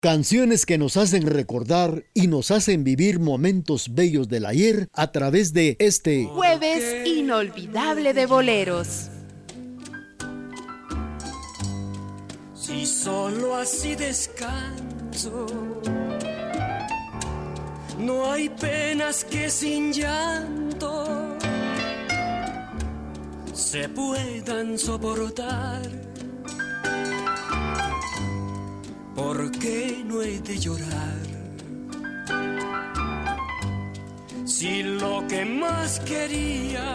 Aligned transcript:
Canciones 0.00 0.64
que 0.64 0.78
nos 0.78 0.96
hacen 0.96 1.26
recordar 1.26 2.04
y 2.14 2.28
nos 2.28 2.52
hacen 2.52 2.84
vivir 2.84 3.18
momentos 3.18 3.96
bellos 3.96 4.28
del 4.28 4.46
ayer 4.46 4.88
a 4.92 5.10
través 5.10 5.52
de 5.52 5.74
este 5.80 6.24
jueves 6.26 7.04
inolvidable 7.04 8.14
de 8.14 8.26
boleros. 8.26 9.08
Si 12.54 12.86
solo 12.86 13.56
así 13.56 13.96
descanso, 13.96 15.46
no 17.98 18.30
hay 18.30 18.50
penas 18.50 19.24
que 19.24 19.50
sin 19.50 19.92
llanto 19.92 21.36
se 23.52 23.88
puedan 23.88 24.78
soportar 24.78 26.07
¿Por 29.18 29.50
qué 29.50 30.04
no 30.06 30.22
he 30.22 30.38
de 30.38 30.56
llorar? 30.58 31.26
Si 34.44 34.84
lo 34.84 35.26
que 35.26 35.44
más 35.44 35.98
quería, 36.00 36.86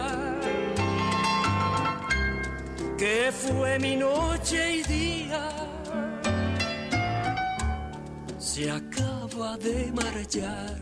que 2.96 3.30
fue 3.30 3.78
mi 3.78 3.96
noche 3.96 4.76
y 4.76 4.82
día, 4.84 5.50
se 8.38 8.70
acaba 8.70 9.58
de 9.58 9.92
marchar. 9.92 10.78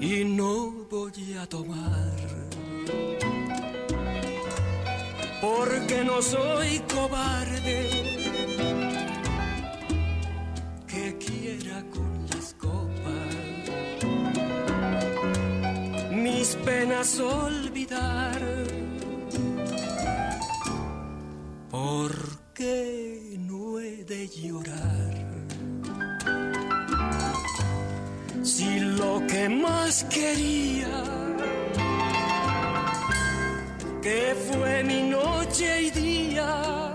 Y 0.00 0.24
no 0.26 0.84
voy 0.90 1.34
a 1.40 1.46
tomar 1.46 2.32
porque 5.42 6.04
no 6.04 6.22
soy 6.22 6.78
cobarde 6.94 7.90
que 10.86 11.18
quiera 11.18 11.82
con 11.90 12.26
las 12.32 12.54
copas 12.54 13.32
mis 16.12 16.54
penas 16.64 17.18
olvidar. 17.18 18.40
Porque 21.70 23.36
no 23.38 23.80
he 23.80 24.04
de 24.04 24.28
llorar. 24.28 25.14
Si 28.42 28.78
lo 28.78 29.26
que 29.26 29.48
más 29.48 30.04
quería 30.04 31.31
que 34.02 34.34
fue 34.34 34.82
mi 34.82 35.02
noche 35.04 35.82
y 35.82 35.90
día, 35.90 36.91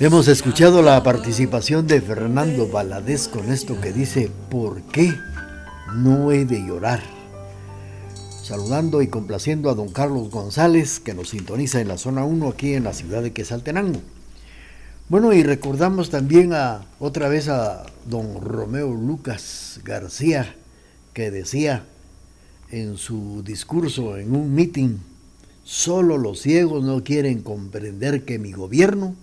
Hemos 0.00 0.28
escuchado 0.28 0.80
la 0.80 1.02
participación 1.02 1.88
de 1.88 2.00
Fernando 2.00 2.68
Valadez 2.68 3.26
con 3.26 3.50
esto 3.50 3.80
que 3.80 3.92
dice, 3.92 4.30
¿por 4.48 4.80
qué 4.82 5.12
no 5.92 6.30
he 6.30 6.44
de 6.44 6.64
llorar? 6.64 7.02
Saludando 8.44 9.02
y 9.02 9.08
complaciendo 9.08 9.68
a 9.70 9.74
don 9.74 9.88
Carlos 9.88 10.30
González, 10.30 11.00
que 11.00 11.14
nos 11.14 11.30
sintoniza 11.30 11.80
en 11.80 11.88
la 11.88 11.98
zona 11.98 12.24
1 12.24 12.48
aquí 12.48 12.74
en 12.74 12.84
la 12.84 12.92
ciudad 12.92 13.24
de 13.24 13.32
Quesaltenango. 13.32 14.00
Bueno, 15.08 15.32
y 15.32 15.42
recordamos 15.42 16.10
también 16.10 16.52
a 16.52 16.86
otra 17.00 17.28
vez 17.28 17.48
a 17.48 17.84
don 18.06 18.40
Romeo 18.40 18.94
Lucas 18.94 19.80
García, 19.82 20.54
que 21.12 21.32
decía, 21.32 21.86
en 22.70 22.98
su 22.98 23.42
discurso 23.42 24.16
en 24.16 24.36
un 24.36 24.54
mitin, 24.54 25.00
solo 25.64 26.18
los 26.18 26.38
ciegos 26.38 26.84
no 26.84 27.02
quieren 27.02 27.42
comprender 27.42 28.24
que 28.24 28.38
mi 28.38 28.52
gobierno 28.52 29.16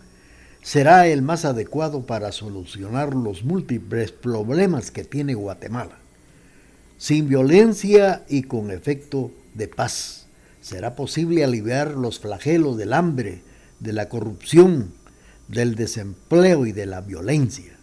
será 0.66 1.06
el 1.06 1.22
más 1.22 1.46
adecuado 1.46 2.08
para 2.08 2.32
solucionar 2.32 3.14
los 3.14 3.44
múltiples 3.44 4.12
problemas 4.12 4.90
que 4.90 5.04
tiene 5.04 5.36
Guatemala. 5.36 6.00
Sin 6.98 7.30
violencia 7.30 8.26
y 8.28 8.42
con 8.42 8.72
efecto 8.72 9.30
de 9.54 9.68
paz, 9.68 10.26
será 10.62 10.96
posible 10.96 11.44
aliviar 11.44 11.92
los 11.92 12.20
flagelos 12.20 12.78
del 12.78 12.94
hambre, 12.94 13.44
de 13.80 13.94
la 13.94 14.10
corrupción, 14.10 14.92
del 15.48 15.76
desempleo 15.76 16.66
y 16.66 16.72
de 16.72 16.88
la 16.88 17.02
violencia. 17.02 17.78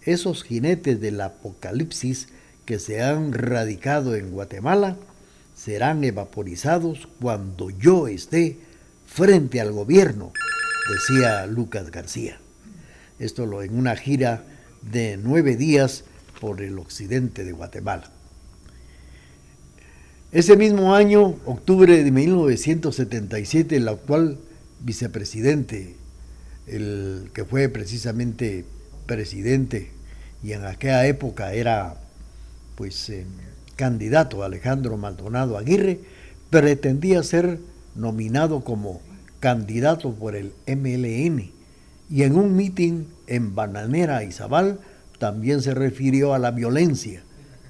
Esos 0.00 0.44
jinetes 0.44 1.02
del 1.02 1.20
apocalipsis 1.20 2.28
que 2.64 2.78
se 2.78 3.02
han 3.02 3.34
radicado 3.34 4.14
en 4.14 4.30
Guatemala 4.30 4.96
serán 5.54 6.02
evaporizados 6.04 7.06
cuando 7.20 7.68
yo 7.68 8.08
esté 8.08 8.56
frente 9.06 9.60
al 9.60 9.72
gobierno, 9.72 10.32
decía 10.88 11.46
Lucas 11.46 11.90
García. 11.90 12.38
Esto 13.18 13.46
lo 13.46 13.62
en 13.62 13.76
una 13.76 13.96
gira 13.96 14.44
de 14.82 15.16
nueve 15.16 15.56
días 15.56 16.04
por 16.40 16.62
el 16.62 16.78
occidente 16.78 17.44
de 17.44 17.52
Guatemala. 17.52 18.10
Ese 20.30 20.56
mismo 20.56 20.94
año, 20.94 21.36
octubre 21.46 22.04
de 22.04 22.10
1977, 22.10 23.76
el 23.76 23.88
actual 23.88 24.38
vicepresidente, 24.80 25.96
el 26.66 27.30
que 27.32 27.44
fue 27.44 27.68
precisamente 27.68 28.64
presidente 29.06 29.90
y 30.42 30.52
en 30.52 30.64
aquella 30.64 31.06
época 31.06 31.54
era 31.54 31.96
pues 32.76 33.08
eh, 33.08 33.24
candidato 33.74 34.44
Alejandro 34.44 34.96
Maldonado 34.96 35.56
Aguirre 35.56 36.00
pretendía 36.50 37.22
ser 37.22 37.58
nominado 37.96 38.60
como 38.60 39.00
candidato 39.40 40.12
por 40.12 40.34
el 40.34 40.52
MLN 40.66 41.50
y 42.10 42.22
en 42.22 42.36
un 42.36 42.56
mitin 42.56 43.08
en 43.26 43.54
Bananera 43.54 44.24
y 44.24 44.30
también 45.18 45.62
se 45.62 45.74
refirió 45.74 46.34
a 46.34 46.38
la 46.38 46.50
violencia. 46.50 47.22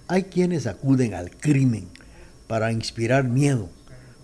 Hay 0.06 0.24
quienes 0.24 0.66
acuden 0.66 1.14
al 1.14 1.30
crimen 1.30 1.86
para 2.46 2.72
inspirar 2.72 3.24
miedo, 3.24 3.68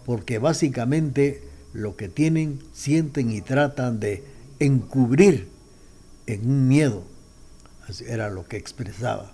porque 0.07 0.39
básicamente 0.39 1.43
lo 1.73 1.97
que 1.97 2.09
tienen, 2.09 2.61
sienten 2.73 3.31
y 3.33 3.41
tratan 3.41 4.01
de 4.01 4.25
encubrir 4.61 5.49
en 6.27 6.49
un 6.49 6.69
miedo. 6.69 7.05
era 8.07 8.31
lo 8.31 8.47
que 8.47 8.57
expresaba. 8.57 9.33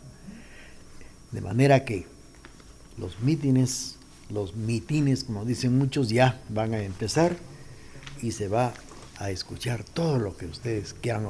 De 1.30 1.40
manera 1.40 1.84
que 1.84 2.06
los 2.98 3.20
mítines, 3.20 3.96
los 4.30 4.56
mitines, 4.56 5.24
como 5.24 5.44
dicen 5.44 5.78
muchos, 5.78 6.08
ya 6.08 6.40
van 6.48 6.74
a 6.74 6.82
empezar 6.82 7.36
y 8.22 8.32
se 8.32 8.48
va 8.48 8.74
a 9.18 9.30
escuchar 9.30 9.84
todo 9.84 10.18
lo 10.18 10.36
que 10.36 10.46
ustedes 10.46 10.94
quieran 10.94 11.26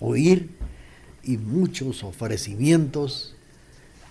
oír, 0.00 0.50
y 1.22 1.36
muchos 1.36 2.04
ofrecimientos, 2.04 3.34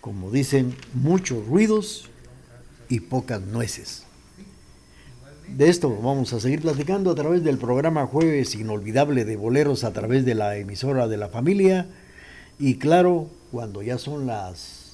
como 0.01 0.29
dicen, 0.29 0.75
muchos 0.93 1.45
ruidos 1.47 2.09
y 2.89 2.99
pocas 2.99 3.41
nueces. 3.41 4.03
De 5.47 5.69
esto 5.69 5.89
vamos 5.89 6.33
a 6.33 6.39
seguir 6.39 6.61
platicando 6.61 7.09
a 7.09 7.15
través 7.15 7.43
del 7.43 7.57
programa 7.57 8.05
Jueves 8.05 8.53
Inolvidable 8.53 9.23
de 9.23 9.37
Boleros 9.37 9.83
a 9.83 9.93
través 9.93 10.25
de 10.25 10.35
la 10.35 10.57
emisora 10.57 11.07
de 11.07 11.17
la 11.17 11.29
familia 11.29 11.87
y 12.59 12.75
claro, 12.75 13.29
cuando 13.51 13.81
ya 13.81 13.97
son 13.97 14.27
las 14.27 14.86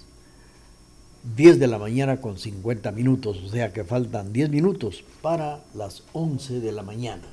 10 1.36 1.60
de 1.60 1.68
la 1.68 1.80
mañana 1.80 2.18
con 2.18 2.38
50 2.38 2.92
minutos, 2.92 3.38
o 3.46 3.50
sea 3.50 3.72
que 3.72 3.84
faltan 3.84 4.34
10 4.34 4.50
minutos 4.50 5.04
para 5.22 5.62
las 5.74 6.04
11 6.14 6.60
de 6.60 6.72
la 6.72 6.84
mañana. 6.84 7.24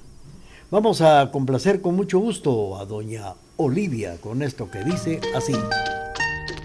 Vamos 0.70 1.00
a 1.00 1.30
complacer 1.32 1.80
con 1.80 1.96
mucho 1.96 2.20
gusto 2.20 2.78
a 2.78 2.84
doña 2.84 3.34
Olivia 3.56 4.16
con 4.20 4.42
esto 4.42 4.70
que 4.70 4.84
dice 4.84 5.20
así. 5.34 5.54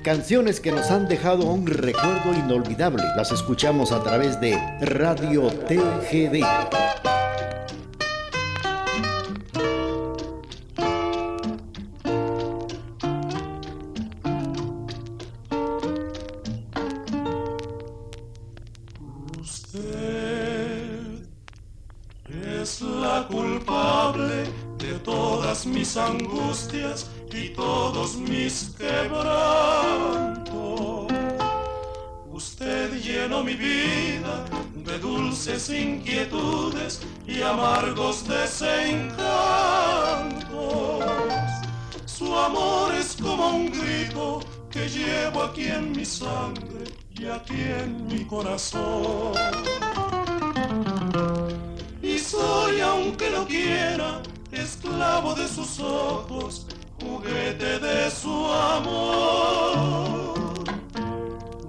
Canciones 0.03 0.59
que 0.59 0.71
nos 0.71 0.91
han 0.91 1.07
dejado 1.07 1.51
un 1.51 1.65
recuerdo 1.65 2.31
inolvidable. 2.37 3.01
Las 3.17 3.31
escuchamos 3.31 3.91
a 3.91 4.03
través 4.03 4.39
de 4.39 4.55
Radio 4.79 5.47
TGD. 5.47 7.14
Angustias 26.05 27.09
y 27.33 27.49
todos 27.49 28.15
mis 28.15 28.75
quebrantos. 28.77 30.45
Usted 32.31 33.01
llenó 33.01 33.43
mi 33.43 33.55
vida 33.55 34.45
de 34.75 34.99
dulces 34.99 35.69
inquietudes 35.69 37.01
y 37.27 37.41
amargos 37.41 38.27
desencantos. 38.27 39.25
Su 42.05 42.37
amor 42.37 42.93
es 42.93 43.17
como 43.21 43.49
un 43.49 43.71
grito 43.71 44.39
que 44.69 44.87
llevo 44.87 45.43
aquí 45.43 45.67
en 45.67 45.91
mi 45.91 46.05
sangre 46.05 46.85
y 47.11 47.25
aquí 47.25 47.61
en 47.61 48.07
mi 48.07 48.25
corazón. 48.25 49.33
Esclavo 54.85 55.33
de 55.33 55.47
sus 55.47 55.79
ojos 55.79 56.67
juguete 57.01 57.79
de 57.79 58.11
su 58.11 58.45
amor. 58.45 60.35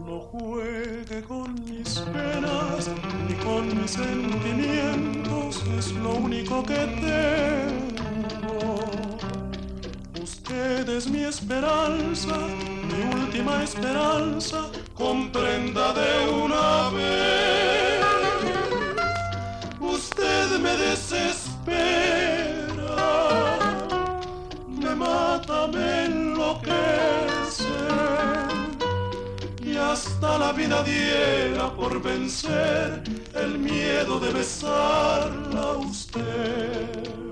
No 0.06 0.20
juegue 0.32 1.22
con 1.22 1.54
mis 1.64 1.98
penas 1.98 2.90
ni 3.26 3.34
con 3.36 3.80
mis 3.80 3.92
sentimientos, 3.92 5.62
es 5.78 5.92
lo 5.92 6.10
único 6.14 6.62
que 6.62 6.74
tengo. 6.74 7.96
Usted 10.22 10.88
es 10.88 11.08
mi 11.08 11.24
esperanza, 11.24 12.36
mi 12.88 13.02
última 13.14 13.62
esperanza, 13.62 14.70
comprenda 14.94 15.92
de 15.94 16.28
una 16.44 16.90
vez. 16.90 18.04
Usted 19.80 20.58
me 20.60 20.76
desespera 20.76 21.45
hasta 30.26 30.38
la 30.38 30.52
vida 30.52 30.82
diera 30.82 31.72
por 31.74 32.02
vencer 32.02 33.02
el 33.34 33.58
miedo 33.58 34.18
de 34.18 34.32
besarla 34.32 35.60
a 35.60 35.76
usted. 35.76 37.25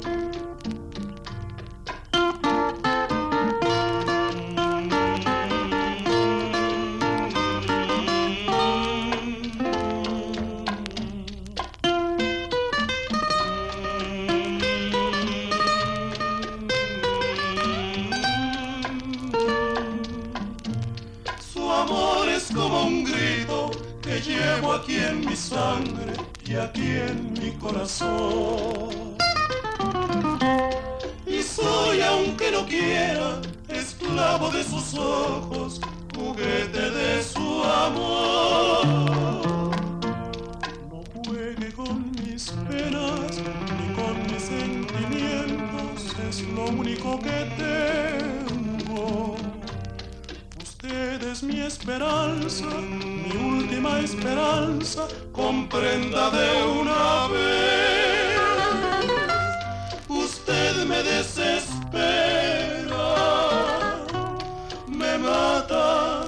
Mi 51.47 51.61
esperanza 51.61 52.65
última 53.85 54.01
esperanza 54.01 55.07
comprenda 55.33 56.31
de 56.31 56.63
una 56.81 57.29
vez. 57.29 58.39
Usted 60.09 60.85
me 60.87 61.03
desespera, 61.03 62.05
me 64.89 65.19
mata, 65.19 66.25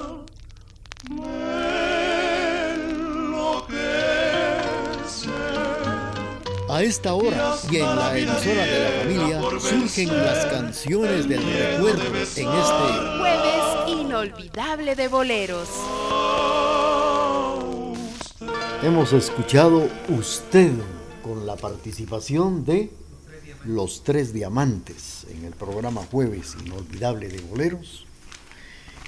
me 1.09 2.73
enloquece. 2.75 3.69
A 6.69 6.83
esta 6.83 7.13
hora 7.13 7.55
y 7.71 7.77
en 7.77 7.95
la 7.95 8.17
emisora 8.17 8.65
de 8.65 8.79
la 8.83 8.89
familia 8.99 9.41
surgen 9.59 10.15
las 10.15 10.45
canciones 10.45 11.27
del 11.27 11.43
recuerdo 11.43 12.05
en 12.05 12.15
este 12.15 12.43
jueves 12.45 13.56
inolvidable 14.17 14.95
de 14.95 15.07
boleros. 15.09 15.69
Hemos 18.81 19.13
escuchado 19.13 19.87
Usted 20.09 20.71
con 21.21 21.45
la 21.45 21.55
participación 21.55 22.65
de 22.65 22.89
Los 23.63 24.03
Tres 24.03 24.33
Diamantes 24.33 25.27
en 25.29 25.45
el 25.45 25.53
programa 25.53 26.01
Jueves 26.11 26.55
Inolvidable 26.65 27.27
de 27.27 27.41
Boleros 27.41 28.07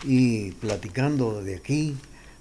y 0.04 0.52
platicando 0.52 1.42
de 1.42 1.56
aquí 1.56 1.98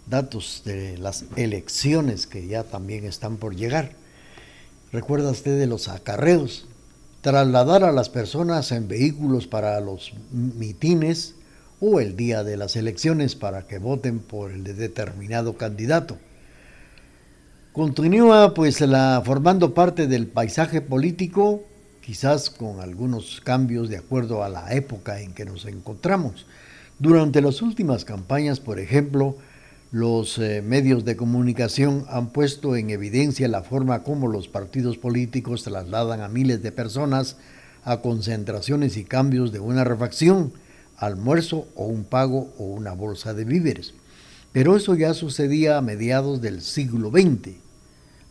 datos 0.07 0.61
de 0.67 0.99
las 0.99 1.25
elecciones 1.37 2.27
que 2.27 2.49
ya 2.49 2.65
también 2.65 3.07
están 3.07 3.39
por 3.39 3.57
llegar. 3.57 3.93
¿Recuerda 4.93 5.31
usted 5.31 5.59
de 5.59 5.67
los 5.67 5.89
acarreos? 5.89 6.67
Trasladar 7.23 7.83
a 7.83 7.93
las 7.93 8.11
personas 8.11 8.73
en 8.73 8.89
vehículos 8.89 9.47
para 9.47 9.81
los 9.81 10.13
mitines 10.33 11.35
o 11.81 12.01
el 12.01 12.17
día 12.17 12.45
de 12.45 12.57
las 12.57 12.77
elecciones 12.77 13.35
para 13.35 13.67
que 13.67 13.79
voten 13.79 14.19
por 14.19 14.51
el 14.51 14.65
determinado 14.65 15.57
candidato. 15.57 16.19
Continúa 17.73 18.55
pues 18.55 18.81
la 18.81 19.23
formando 19.25 19.75
parte 19.75 20.07
del 20.07 20.27
paisaje 20.27 20.81
político, 20.81 21.63
quizás 22.01 22.51
con 22.51 22.81
algunos 22.81 23.41
cambios 23.41 23.89
de 23.89 23.99
acuerdo 23.99 24.43
a 24.43 24.49
la 24.49 24.75
época 24.75 25.21
en 25.21 25.33
que 25.33 25.45
nos 25.45 25.65
encontramos. 25.67 26.47
Durante 26.99 27.41
las 27.41 27.63
últimas 27.63 28.05
campañas, 28.05 28.59
por 28.59 28.81
ejemplo, 28.81 29.37
los 29.93 30.39
eh, 30.39 30.61
medios 30.61 31.05
de 31.05 31.17
comunicación 31.17 32.05
han 32.09 32.31
puesto 32.31 32.75
en 32.75 32.91
evidencia 32.91 33.47
la 33.49 33.63
forma 33.63 34.03
como 34.03 34.27
los 34.27 34.49
partidos 34.49 34.99
políticos 34.99 35.63
trasladan 35.63 36.21
a 36.21 36.29
miles 36.29 36.63
de 36.63 36.73
personas 36.73 37.37
a 37.85 38.03
concentraciones 38.03 38.97
y 38.97 39.05
cambios 39.05 39.53
de 39.53 39.61
una 39.61 39.85
refacción, 39.85 40.53
almuerzo 40.99 41.69
o 41.75 41.87
un 41.87 42.05
pago 42.05 42.53
o 42.59 42.65
una 42.65 42.93
bolsa 42.93 43.35
de 43.35 43.45
víveres. 43.45 43.95
Pero 44.53 44.77
eso 44.77 44.95
ya 44.95 45.15
sucedía 45.15 45.79
a 45.79 45.83
mediados 45.83 46.41
del 46.41 46.61
siglo 46.61 47.11
XX 47.11 47.57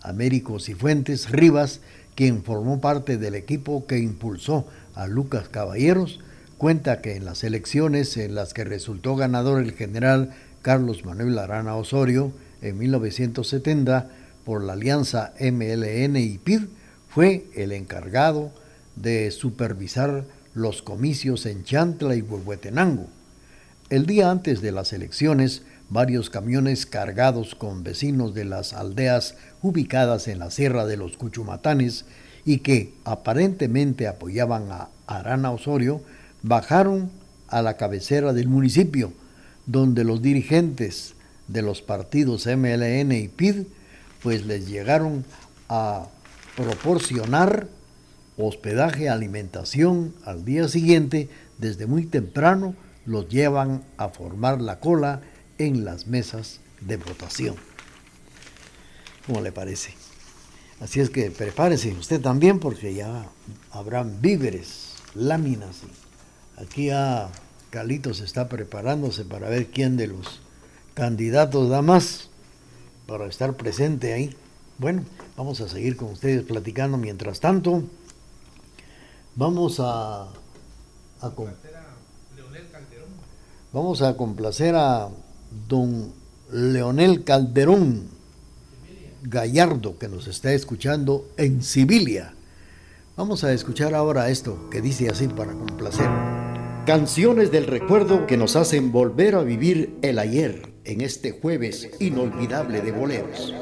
Américo 0.02 0.60
Cifuentes 0.60 1.30
Rivas, 1.30 1.82
quien 2.16 2.44
formó 2.44 2.80
parte 2.80 3.18
del 3.18 3.36
equipo 3.36 3.86
que 3.86 4.00
impulsó 4.00 4.66
a 4.96 5.08
Lucas 5.08 5.50
Caballeros, 5.50 6.20
cuenta 6.58 7.02
que 7.02 7.16
en 7.16 7.26
las 7.26 7.44
elecciones 7.44 8.18
en 8.18 8.34
las 8.34 8.54
que 8.54 8.64
resultó 8.64 9.16
ganador 9.16 9.62
el 9.62 9.74
general 9.74 10.34
Carlos 10.62 11.06
Manuel 11.06 11.38
Arana 11.38 11.76
Osorio 11.76 12.32
en 12.62 12.78
1970 12.78 14.10
por 14.44 14.64
la 14.64 14.74
alianza 14.74 15.34
MLN 15.40 16.16
y 16.16 16.38
PIB, 16.38 16.70
fue 17.10 17.46
el 17.56 17.72
encargado 17.72 18.52
de 18.96 19.32
supervisar 19.32 20.26
los 20.58 20.82
comicios 20.82 21.46
en 21.46 21.64
Chantla 21.64 22.16
y 22.16 22.22
Huehuetenango. 22.24 23.06
El 23.92 24.08
día 24.08 24.32
antes 24.32 24.60
de 24.60 24.72
las 24.72 24.92
elecciones, 24.92 25.62
varios 25.90 26.32
camiones 26.32 26.88
cargados 26.88 27.54
con 27.54 27.84
vecinos 27.84 28.34
de 28.34 28.44
las 28.44 28.74
aldeas 28.74 29.36
ubicadas 29.62 30.28
en 30.28 30.40
la 30.40 30.50
Sierra 30.50 30.88
de 30.88 30.98
los 30.98 31.16
Cuchumatanes 31.16 32.06
y 32.44 32.58
que 32.60 32.92
aparentemente 33.06 34.08
apoyaban 34.08 34.72
a 34.72 34.90
Arana 35.06 35.52
Osorio, 35.52 36.02
bajaron 36.42 37.12
a 37.50 37.62
la 37.62 37.78
cabecera 37.78 38.34
del 38.34 38.48
municipio, 38.48 39.14
donde 39.68 40.04
los 40.04 40.24
dirigentes 40.24 41.14
de 41.48 41.62
los 41.62 41.84
partidos 41.84 42.48
MLN 42.48 43.12
y 43.12 43.28
PID 43.28 43.68
pues 44.24 44.44
les 44.48 44.68
llegaron 44.68 45.24
a 45.70 46.08
proporcionar 46.56 47.68
hospedaje, 48.38 49.10
alimentación 49.10 50.13
al 50.24 50.46
día 50.46 50.67
siguiente, 50.67 51.29
desde 51.58 51.88
muy 51.88 52.06
temprano 52.06 52.75
los 53.06 53.29
llevan 53.29 53.84
a 53.98 54.10
formar 54.10 54.62
la 54.62 54.79
cola 54.79 55.22
en 55.58 55.86
las 55.86 56.08
mesas 56.08 56.60
de 56.82 56.98
votación. 56.98 57.56
¿Cómo 59.25 59.41
le 59.41 59.51
parece? 59.51 59.94
Así 60.79 61.00
es 61.00 61.10
que 61.10 61.32
prepárese 61.32 61.91
usted 61.94 62.22
también 62.22 62.60
porque 62.60 62.94
ya 62.94 63.25
habrán 63.72 64.22
víveres, 64.22 64.94
láminas. 65.15 65.77
Aquí 66.58 66.88
ya 66.88 67.29
Calitos 67.72 68.20
está 68.20 68.48
preparándose 68.48 69.25
para 69.25 69.50
ver 69.50 69.67
quién 69.67 69.98
de 69.98 70.08
los 70.08 70.41
candidatos 70.94 71.70
da 71.70 71.82
más 71.82 72.29
para 73.08 73.25
estar 73.25 73.56
presente 73.56 74.13
ahí. 74.13 74.36
Bueno, 74.77 75.03
vamos 75.36 75.62
a 75.62 75.67
seguir 75.67 75.98
con 75.98 76.12
ustedes 76.12 76.44
platicando 76.44 76.98
mientras 76.98 77.39
tanto. 77.39 77.84
Vamos 79.38 79.79
a, 79.79 80.24
a 81.22 81.32
vamos 83.72 84.01
a 84.01 84.17
complacer 84.17 84.74
a 84.74 85.10
don 85.67 86.12
Leonel 86.51 87.24
Calderón 87.24 88.08
Gallardo 89.22 90.00
que 90.00 90.08
nos 90.08 90.25
está 90.25 90.53
escuchando 90.53 91.29
en 91.38 91.62
Sibilia. 91.62 92.34
Vamos 93.15 93.44
a 93.44 93.53
escuchar 93.53 93.94
ahora 93.94 94.29
esto 94.29 94.72
que 94.72 94.82
dice 94.82 95.08
así 95.08 95.27
para 95.27 95.53
complacer. 95.53 96.10
Canciones 96.88 97.51
del 97.51 97.67
recuerdo 97.67 98.25
que 98.25 98.38
nos 98.38 98.56
hacen 98.56 98.91
volver 98.91 99.36
a 99.36 99.44
vivir 99.44 100.00
el 100.01 100.17
ayer 100.17 100.74
en 100.84 101.01
este 101.01 101.29
jueves 101.29 101.91
inolvidable 102.00 102.82
de 102.82 102.91
boleros. 102.91 103.53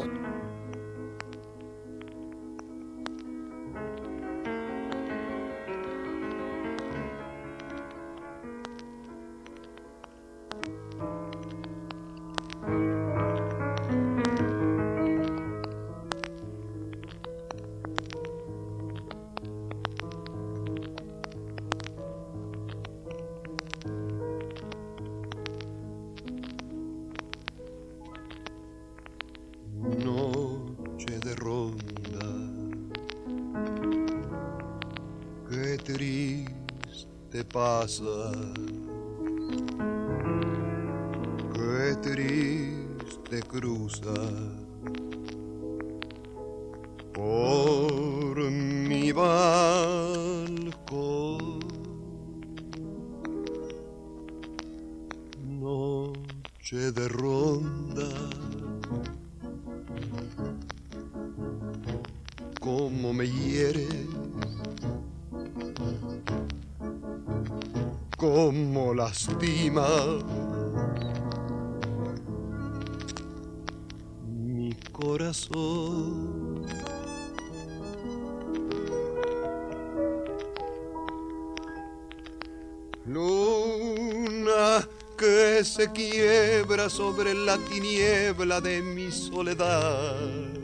La 87.55 87.63
tiniebla 87.69 88.59
de 88.59 88.81
mi 88.81 89.11
soledad 89.11 90.55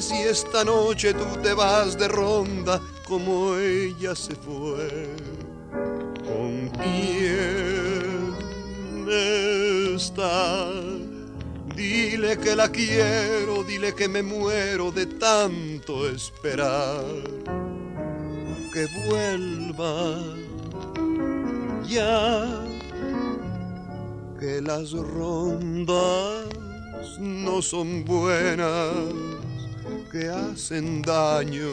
si 0.00 0.14
esta 0.22 0.64
noche 0.64 1.12
tú 1.12 1.26
te 1.42 1.52
vas 1.52 1.98
de 1.98 2.08
ronda 2.08 2.80
como 3.06 3.56
ella 3.56 4.14
se 4.14 4.34
fue. 4.34 5.08
¿Con 6.24 6.70
quién 6.80 8.36
está? 9.94 10.70
Dile 11.74 12.38
que 12.38 12.56
la 12.56 12.70
quiero, 12.70 13.64
dile 13.64 13.94
que 13.94 14.08
me 14.08 14.22
muero 14.22 14.90
de 14.90 15.06
tanto 15.06 16.08
esperar. 16.08 17.69
Que 18.72 18.86
vuelva 19.08 20.16
ya, 21.88 22.46
que 24.38 24.60
las 24.62 24.92
rondas 24.92 26.46
no 27.18 27.60
son 27.60 28.04
buenas 28.04 28.94
que 30.10 30.28
hacen 30.28 31.02
daño, 31.02 31.70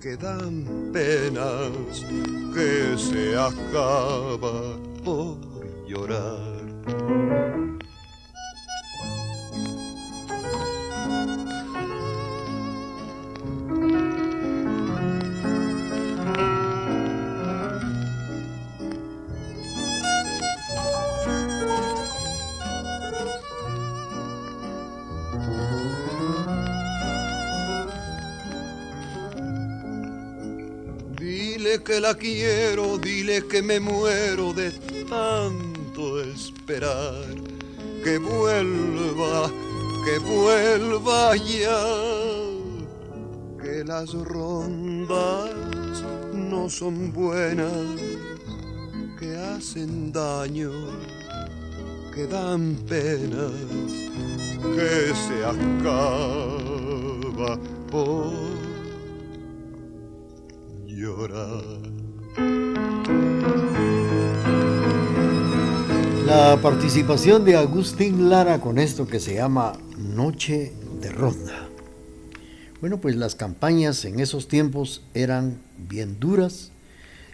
que 0.00 0.16
dan 0.16 0.90
penas, 0.92 2.04
que 2.54 2.96
se 2.96 3.36
acaba 3.36 4.76
por 5.04 5.38
llorar. 5.86 7.67
Que 31.76 32.00
la 32.00 32.14
quiero, 32.14 32.96
dile 32.96 33.46
que 33.46 33.60
me 33.62 33.78
muero 33.78 34.54
de 34.54 34.70
tanto 35.08 36.20
esperar. 36.20 37.26
Que 38.02 38.16
vuelva, 38.18 39.50
que 40.04 40.18
vuelva 40.18 41.36
ya. 41.36 41.84
Que 43.60 43.84
las 43.84 44.14
rondas 44.14 45.50
no 46.32 46.70
son 46.70 47.12
buenas, 47.12 48.00
que 49.18 49.36
hacen 49.36 50.10
daño, 50.10 50.72
que 52.14 52.26
dan 52.26 52.76
penas, 52.88 53.52
que 54.74 55.12
se 55.26 55.44
acaba 55.44 56.48
por 57.90 58.67
la 66.26 66.58
participación 66.62 67.44
de 67.44 67.56
Agustín 67.56 68.30
Lara 68.30 68.60
con 68.60 68.78
esto 68.78 69.08
que 69.08 69.18
se 69.18 69.34
llama 69.34 69.72
Noche 69.96 70.72
de 71.00 71.10
Ronda. 71.10 71.68
Bueno, 72.80 73.00
pues 73.00 73.16
las 73.16 73.34
campañas 73.34 74.04
en 74.04 74.20
esos 74.20 74.46
tiempos 74.46 75.02
eran 75.14 75.60
bien 75.76 76.20
duras 76.20 76.70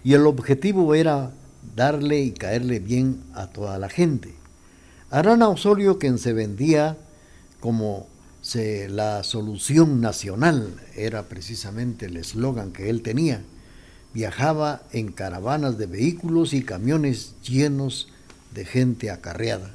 y 0.02 0.14
el 0.14 0.26
objetivo 0.26 0.94
era 0.94 1.32
darle 1.76 2.20
y 2.20 2.30
caerle 2.30 2.78
bien 2.78 3.22
a 3.34 3.48
toda 3.48 3.78
la 3.78 3.90
gente. 3.90 4.34
Arana 5.10 5.48
Osorio, 5.48 5.98
quien 5.98 6.18
se 6.18 6.32
vendía 6.32 6.96
como 7.60 8.06
la 8.88 9.22
solución 9.24 10.00
nacional, 10.00 10.74
era 10.96 11.24
precisamente 11.24 12.06
el 12.06 12.16
eslogan 12.16 12.72
que 12.72 12.88
él 12.88 13.02
tenía, 13.02 13.42
viajaba 14.14 14.82
en 14.92 15.12
caravanas 15.12 15.76
de 15.76 15.86
vehículos 15.86 16.54
y 16.54 16.62
camiones 16.62 17.34
llenos 17.42 18.08
de 18.54 18.64
gente 18.64 19.10
acarreada. 19.10 19.74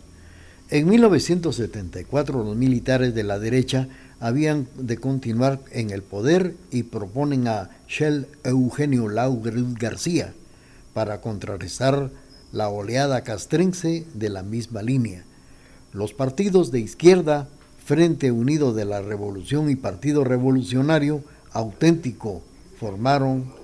En 0.69 0.87
1974 0.87 2.43
los 2.43 2.55
militares 2.55 3.13
de 3.13 3.23
la 3.23 3.37
derecha 3.37 3.89
habían 4.19 4.67
de 4.75 4.97
continuar 4.97 5.59
en 5.71 5.89
el 5.89 6.01
poder 6.01 6.55
y 6.71 6.83
proponen 6.83 7.47
a 7.47 7.69
Shell 7.87 8.27
Eugenio 8.43 9.09
Lauger 9.09 9.55
García 9.79 10.33
para 10.93 11.21
contrarrestar 11.21 12.11
la 12.51 12.69
oleada 12.69 13.23
castrense 13.23 14.05
de 14.13 14.29
la 14.29 14.43
misma 14.43 14.81
línea. 14.81 15.23
Los 15.91 16.13
partidos 16.13 16.71
de 16.71 16.79
izquierda, 16.79 17.47
Frente 17.85 18.31
Unido 18.31 18.73
de 18.73 18.85
la 18.85 19.01
Revolución 19.01 19.69
y 19.69 19.75
Partido 19.75 20.23
Revolucionario 20.23 21.23
Auténtico, 21.51 22.43
formaron 22.79 23.58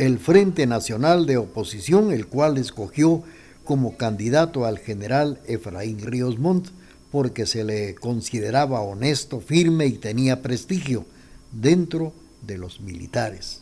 el 0.00 0.18
Frente 0.18 0.66
Nacional 0.66 1.26
de 1.26 1.36
Oposición, 1.36 2.10
el 2.10 2.26
cual 2.26 2.56
escogió 2.56 3.22
como 3.64 3.98
candidato 3.98 4.64
al 4.64 4.78
general 4.78 5.42
Efraín 5.46 6.00
Ríos 6.00 6.38
Montt 6.38 6.68
porque 7.12 7.44
se 7.44 7.64
le 7.64 7.94
consideraba 7.96 8.80
honesto, 8.80 9.40
firme 9.40 9.84
y 9.84 9.92
tenía 9.92 10.40
prestigio 10.40 11.04
dentro 11.52 12.14
de 12.40 12.56
los 12.56 12.80
militares. 12.80 13.60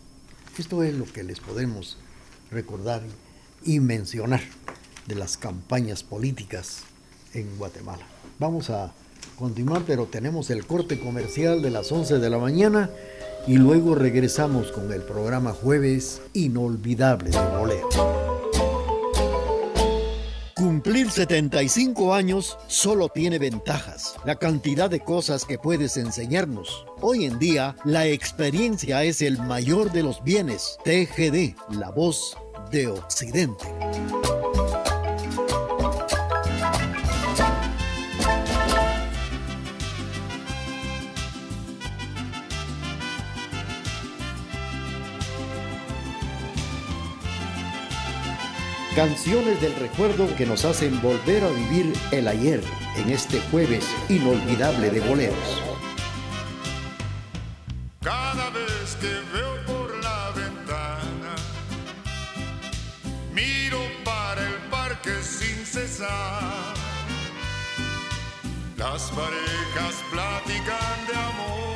Esto 0.57 0.85
es 0.85 0.95
lo 0.95 1.07
que 1.07 1.25
les 1.25 1.40
podemos 1.40 1.97
recordar 2.52 3.02
y 3.64 3.80
mencionar 3.80 4.42
de 5.09 5.16
las 5.16 5.38
campañas 5.38 6.04
políticas 6.04 6.83
en 7.35 7.49
Guatemala. 7.59 8.07
Vamos 8.38 8.71
a 8.71 8.92
continuar, 9.37 9.83
pero 9.85 10.07
tenemos 10.07 10.50
el 10.50 10.64
corte 10.66 11.00
comercial 11.00 11.62
de 11.62 11.71
las 11.71 11.90
11 11.90 12.21
de 12.21 12.30
la 12.30 12.38
mañana 12.38 12.90
y 13.47 13.57
luego 13.57 13.95
regresamos 13.95 14.73
con 14.73 14.92
el 14.92 15.02
programa 15.02 15.52
Jueves 15.52 16.21
Inolvidable 16.35 17.30
de 17.30 17.57
Bolero. 17.59 17.88
Cumplir 20.54 21.11
75 21.11 22.14
años 22.14 22.59
solo 22.66 23.09
tiene 23.09 23.38
ventajas, 23.38 24.16
la 24.25 24.37
cantidad 24.37 24.90
de 24.90 25.00
cosas 25.00 25.45
que 25.45 25.57
puedes 25.57 25.97
enseñarnos. 25.97 26.85
Hoy 27.00 27.26
en 27.26 27.38
día, 27.38 27.76
la 27.85 28.07
experiencia 28.07 29.04
es 29.04 29.23
el 29.23 29.38
mayor 29.38 29.92
de 29.92 30.02
los 30.02 30.23
bienes. 30.25 30.76
TGD, 30.85 31.54
la 31.78 31.90
voz 31.90 32.37
de 32.73 32.88
Occidente. 32.88 33.66
Canciones 48.99 49.61
del 49.61 49.76
recuerdo 49.76 50.26
que 50.35 50.45
nos 50.45 50.64
hacen 50.64 51.00
volver 51.00 51.45
a 51.45 51.50
vivir 51.50 51.93
el 52.11 52.26
ayer 52.26 52.61
en 52.97 53.11
este 53.11 53.38
jueves 53.43 53.88
inolvidable 54.09 54.90
de 54.90 54.99
boleros. 54.99 55.62
Cada 58.00 58.50
vez 58.50 58.97
que 59.00 59.07
veo 59.33 59.64
por 59.69 59.97
la 60.02 60.31
ventana, 60.31 61.37
miro 63.33 63.78
para 64.05 64.45
el 64.45 64.55
parque 64.69 65.12
sin 65.23 65.64
cesar. 65.64 66.75
Las 68.76 69.12
parejas 69.12 69.95
platican 70.11 71.07
de 71.07 71.14
amor, 71.14 71.67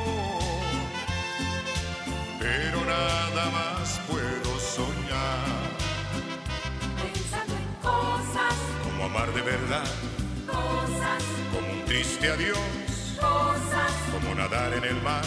de 9.33 9.41
verdad. 9.41 9.83
Cosas. 10.45 11.23
Como 11.51 11.71
un 11.71 11.85
triste 11.85 12.29
adiós. 12.29 12.57
Cosas. 13.19 13.91
Como 14.11 14.35
nadar 14.35 14.73
en 14.73 14.83
el 14.83 15.01
mar. 15.01 15.23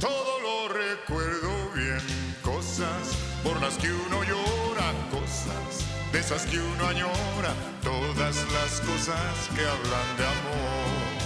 Todo 0.00 0.40
lo 0.40 0.68
recuerdo 0.68 1.70
bien. 1.74 2.00
Cosas 2.42 3.16
por 3.42 3.60
las 3.60 3.78
que 3.78 3.90
uno 3.90 4.22
llora. 4.24 4.92
Cosas 5.10 5.84
de 6.12 6.18
esas 6.18 6.44
que 6.46 6.58
uno 6.58 6.86
añora. 6.86 7.54
Todas 7.82 8.36
las 8.52 8.80
cosas 8.80 9.48
que 9.54 9.62
hablan 9.62 10.16
de 10.18 10.26
amor. 10.36 11.16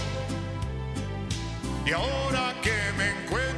Y 1.85 1.91
ahora 1.91 2.53
que 2.61 2.77
me 2.97 3.09
encuentro 3.09 3.50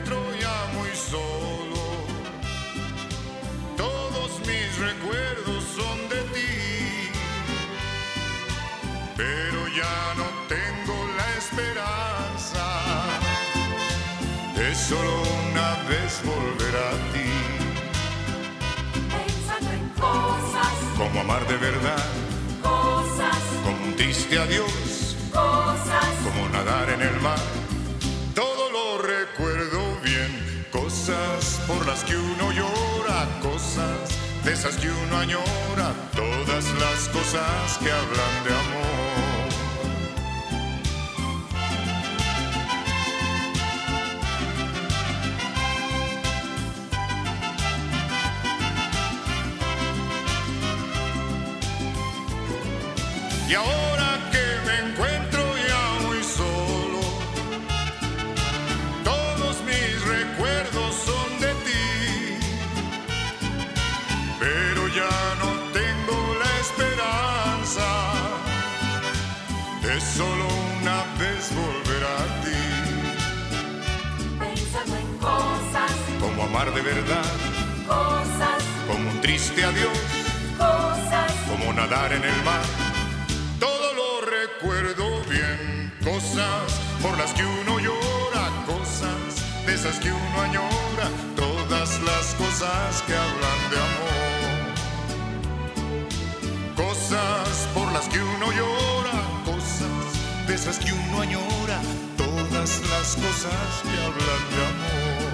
solo 14.89 15.21
una 15.49 15.75
vez 15.87 16.21
volver 16.25 16.75
a 16.75 16.91
ti. 17.13 17.31
Pensando 19.15 19.71
en 19.71 19.89
cosas, 19.89 20.73
como 20.97 21.21
amar 21.21 21.47
de 21.47 21.57
verdad, 21.57 22.05
cosas, 22.61 23.37
como 23.63 23.85
un 23.85 23.95
triste 23.95 24.37
adiós, 24.37 25.15
cosas, 25.31 26.11
como 26.25 26.49
nadar 26.49 26.89
en 26.89 27.01
el 27.01 27.17
mar. 27.21 27.39
Todo 28.35 28.71
lo 28.71 29.01
recuerdo 29.01 29.79
bien, 30.03 30.67
cosas 30.71 31.61
por 31.65 31.85
las 31.87 32.03
que 32.03 32.17
uno 32.17 32.51
llora, 32.51 33.27
cosas 33.41 33.97
de 34.43 34.51
esas 34.51 34.75
que 34.75 34.89
uno 34.89 35.17
añora, 35.17 35.93
todas 36.13 36.65
las 36.83 37.07
cosas 37.07 37.77
que 37.81 37.89
hablan 37.89 38.33
de 38.43 38.49
amor. 38.49 38.62
Y 53.53 53.55
ahora 53.55 54.19
que 54.31 54.45
me 54.65 54.89
encuentro 54.89 55.43
ya 55.69 56.07
muy 56.07 56.23
solo, 56.23 57.01
todos 59.03 59.61
mis 59.69 59.91
recuerdos 60.07 60.95
son 61.05 61.39
de 61.39 61.53
ti. 61.65 62.39
Pero 64.39 64.87
ya 64.87 65.13
no 65.41 65.51
tengo 65.71 66.17
la 66.43 66.51
esperanza 66.65 67.87
de 69.83 70.01
solo 70.01 70.47
una 70.81 71.03
vez 71.19 71.51
volver 71.53 72.03
a 72.05 72.21
ti. 72.43 72.63
Pensando 74.39 74.95
en 74.95 75.17
cosas, 75.19 75.91
como 76.19 76.41
amar 76.45 76.73
de 76.73 76.81
verdad, 76.81 77.31
cosas, 77.85 78.63
como 78.87 79.11
un 79.11 79.21
triste 79.21 79.63
adiós, 79.63 79.99
cosas, 80.57 81.31
como 81.47 81.71
nadar 81.71 82.13
en 82.13 82.23
el 82.23 82.43
mar 82.43 82.82
cosas 86.03 86.81
por 87.01 87.17
las 87.17 87.33
que 87.33 87.45
uno 87.45 87.79
llora, 87.79 88.51
cosas 88.67 89.41
de 89.65 89.73
esas 89.73 89.99
que 89.99 90.11
uno 90.11 90.41
añora, 90.41 91.09
todas 91.35 92.01
las 92.01 92.35
cosas 92.35 93.01
que 93.03 93.15
hablan 93.15 93.69
de 93.71 93.77
amor. 93.89 94.73
Cosas 96.75 97.67
por 97.73 97.91
las 97.91 98.07
que 98.07 98.19
uno 98.19 98.51
llora, 98.51 99.23
cosas 99.45 100.47
de 100.47 100.53
esas 100.55 100.77
que 100.79 100.91
uno 100.91 101.21
añora, 101.21 101.79
todas 102.17 102.81
las 102.91 103.15
cosas 103.15 103.81
que 103.83 103.97
hablan 104.05 104.43
de 104.53 104.59
amor. 104.71 105.33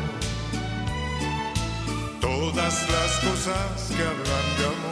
Todas 2.22 2.90
las 2.90 3.12
cosas 3.28 3.92
que 3.96 4.04
hablan 4.04 4.58
de 4.58 4.66
amor 4.66 4.89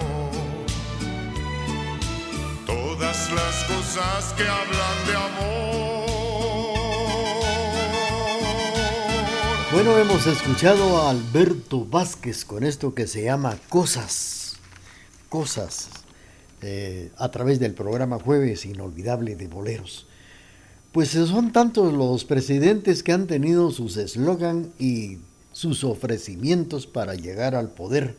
las 3.34 3.64
cosas 3.66 4.34
que 4.34 4.44
hablan 4.44 5.06
de 5.06 5.16
amor. 5.16 6.08
Bueno, 9.72 9.98
hemos 9.98 10.28
escuchado 10.28 10.98
a 11.00 11.10
Alberto 11.10 11.86
Vázquez 11.86 12.46
con 12.46 12.64
esto 12.64 12.94
que 12.94 13.06
se 13.06 13.24
llama 13.24 13.58
Cosas, 13.70 14.56
Cosas, 15.30 15.90
eh, 16.62 17.12
a 17.18 17.30
través 17.30 17.60
del 17.60 17.74
programa 17.74 18.18
Jueves 18.18 18.66
Inolvidable 18.66 19.36
de 19.36 19.48
Boleros. 19.48 20.08
Pues 20.94 21.10
son 21.10 21.52
tantos 21.52 21.94
los 21.94 22.24
presidentes 22.24 23.04
que 23.04 23.12
han 23.12 23.28
tenido 23.28 23.72
sus 23.72 23.98
eslogan 23.98 24.72
y 24.80 25.18
sus 25.52 25.84
ofrecimientos 25.84 26.88
para 26.88 27.16
llegar 27.16 27.56
al 27.56 27.70
poder 27.70 28.16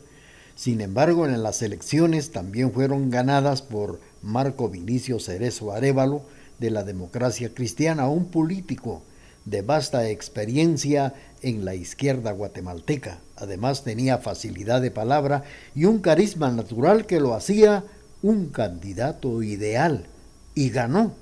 Sin 0.59 0.81
embargo, 0.81 1.25
en 1.25 1.41
las 1.41 1.61
elecciones 1.61 2.31
también 2.31 2.73
fueron 2.73 3.09
ganadas 3.09 3.61
por 3.61 4.01
Marco 4.21 4.67
Vinicio 4.67 5.17
Cerezo 5.17 5.71
Arevalo 5.71 6.21
de 6.59 6.69
la 6.69 6.83
democracia 6.83 7.53
cristiana, 7.53 8.09
un 8.09 8.25
político 8.25 9.01
de 9.45 9.61
vasta 9.61 10.09
experiencia 10.09 11.13
en 11.41 11.63
la 11.63 11.75
izquierda 11.75 12.33
guatemalteca. 12.33 13.19
Además 13.37 13.85
tenía 13.85 14.17
facilidad 14.17 14.81
de 14.81 14.91
palabra 14.91 15.45
y 15.75 15.85
un 15.85 15.99
carisma 15.99 16.51
natural 16.51 17.05
que 17.05 17.21
lo 17.21 17.35
hacía 17.35 17.85
un 18.21 18.49
candidato 18.49 19.41
ideal 19.41 20.07
y 20.55 20.71
ganó. 20.71 21.13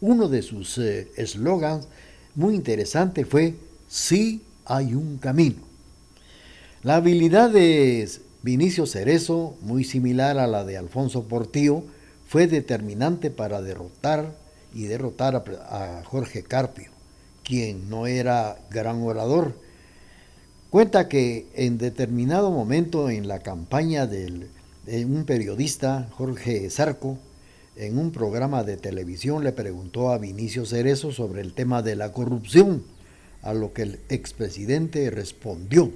Uno 0.00 0.28
de 0.28 0.42
sus 0.42 0.78
eh, 0.78 1.10
eslogans 1.16 1.88
muy 2.36 2.54
interesante 2.54 3.24
fue 3.24 3.56
Sí 3.88 4.40
hay 4.64 4.94
un 4.94 5.18
camino. 5.18 5.66
La 6.84 6.94
habilidad 6.94 7.50
de 7.50 8.08
Vinicio 8.42 8.86
Cerezo, 8.86 9.56
muy 9.62 9.82
similar 9.82 10.38
a 10.38 10.46
la 10.46 10.64
de 10.64 10.76
Alfonso 10.76 11.24
Portillo, 11.24 11.82
fue 12.28 12.46
determinante 12.46 13.30
para 13.30 13.60
derrotar 13.62 14.32
y 14.72 14.84
derrotar 14.84 15.34
a, 15.34 15.98
a 15.98 16.04
Jorge 16.04 16.44
Carpio, 16.44 16.90
quien 17.42 17.90
no 17.90 18.06
era 18.06 18.58
gran 18.70 19.02
orador. 19.02 19.54
Cuenta 20.70 21.08
que 21.08 21.46
en 21.54 21.78
determinado 21.78 22.52
momento 22.52 23.10
en 23.10 23.26
la 23.26 23.40
campaña 23.40 24.06
de 24.06 24.46
un 25.04 25.24
periodista, 25.24 26.08
Jorge 26.12 26.70
Zarco, 26.70 27.18
en 27.74 27.98
un 27.98 28.12
programa 28.12 28.62
de 28.62 28.76
televisión 28.76 29.42
le 29.42 29.52
preguntó 29.52 30.10
a 30.10 30.18
Vinicio 30.18 30.64
Cerezo 30.64 31.10
sobre 31.10 31.40
el 31.40 31.54
tema 31.54 31.82
de 31.82 31.96
la 31.96 32.12
corrupción, 32.12 32.84
a 33.42 33.52
lo 33.52 33.72
que 33.72 33.82
el 33.82 34.00
expresidente 34.08 35.10
respondió 35.10 35.90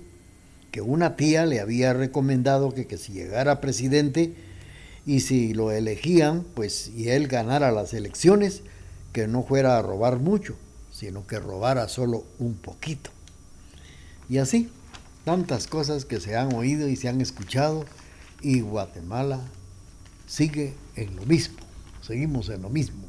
que 0.73 0.81
una 0.81 1.15
tía 1.15 1.47
le 1.47 1.61
había 1.61 1.93
recomendado 1.93 2.75
que, 2.75 2.89
que 2.89 2.99
si 2.99 3.13
llegara 3.13 3.61
presidente 3.61 4.35
y 5.07 5.21
si 5.21 5.55
lo 5.55 5.71
elegían, 5.71 6.45
pues 6.55 6.89
y 6.89 7.11
él 7.11 7.29
ganara 7.29 7.71
las 7.71 7.95
elecciones, 7.95 8.63
que 9.13 9.29
no 9.29 9.45
fuera 9.45 9.79
a 9.79 9.83
robar 9.83 10.19
mucho, 10.19 10.57
sino 10.91 11.27
que 11.29 11.39
robara 11.39 11.87
solo 11.87 12.25
un 12.41 12.55
poquito. 12.55 13.11
Y 14.29 14.39
así, 14.39 14.69
tantas 15.25 15.69
cosas 15.69 16.05
que 16.05 16.19
se 16.19 16.35
han 16.35 16.53
oído 16.55 16.89
y 16.89 16.97
se 16.97 17.09
han 17.09 17.21
escuchado, 17.21 17.85
y 18.41 18.61
Guatemala 18.63 19.41
sigue 20.27 20.75
en 20.97 21.15
lo 21.15 21.25
mismo 21.25 21.63
seguimos 22.03 22.49
en 22.51 22.63
lo 22.63 22.69
mismo. 22.69 23.05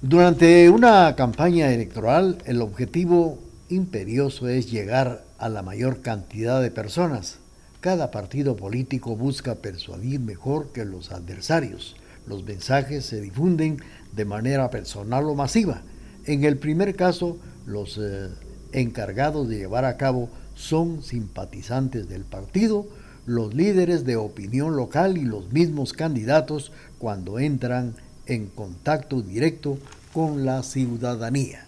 Durante 0.00 0.70
una 0.70 1.14
campaña 1.16 1.72
electoral, 1.72 2.38
el 2.46 2.62
objetivo 2.62 3.38
imperioso 3.68 4.48
es 4.48 4.70
llegar 4.70 5.24
a 5.38 5.48
la 5.48 5.62
mayor 5.62 6.02
cantidad 6.02 6.60
de 6.60 6.70
personas. 6.70 7.38
Cada 7.80 8.10
partido 8.10 8.56
político 8.56 9.16
busca 9.16 9.54
persuadir 9.54 10.20
mejor 10.20 10.72
que 10.72 10.84
los 10.84 11.12
adversarios. 11.12 11.96
Los 12.26 12.44
mensajes 12.44 13.06
se 13.06 13.20
difunden 13.20 13.78
de 14.14 14.24
manera 14.24 14.68
personal 14.70 15.24
o 15.26 15.34
masiva. 15.34 15.82
En 16.26 16.44
el 16.44 16.58
primer 16.58 16.96
caso, 16.96 17.38
los 17.66 17.98
eh, 17.98 18.28
encargados 18.72 19.48
de 19.48 19.58
llevar 19.58 19.84
a 19.84 19.96
cabo 19.96 20.28
son 20.54 21.02
simpatizantes 21.02 22.08
del 22.08 22.24
partido, 22.24 22.86
los 23.26 23.54
líderes 23.54 24.04
de 24.04 24.16
opinión 24.16 24.74
local 24.74 25.16
y 25.16 25.22
los 25.22 25.52
mismos 25.52 25.92
candidatos 25.92 26.72
cuando 26.98 27.38
entran 27.38 27.94
en 28.26 28.46
contacto 28.46 29.22
directo 29.22 29.78
con 30.12 30.44
la 30.44 30.62
ciudadanía. 30.62 31.67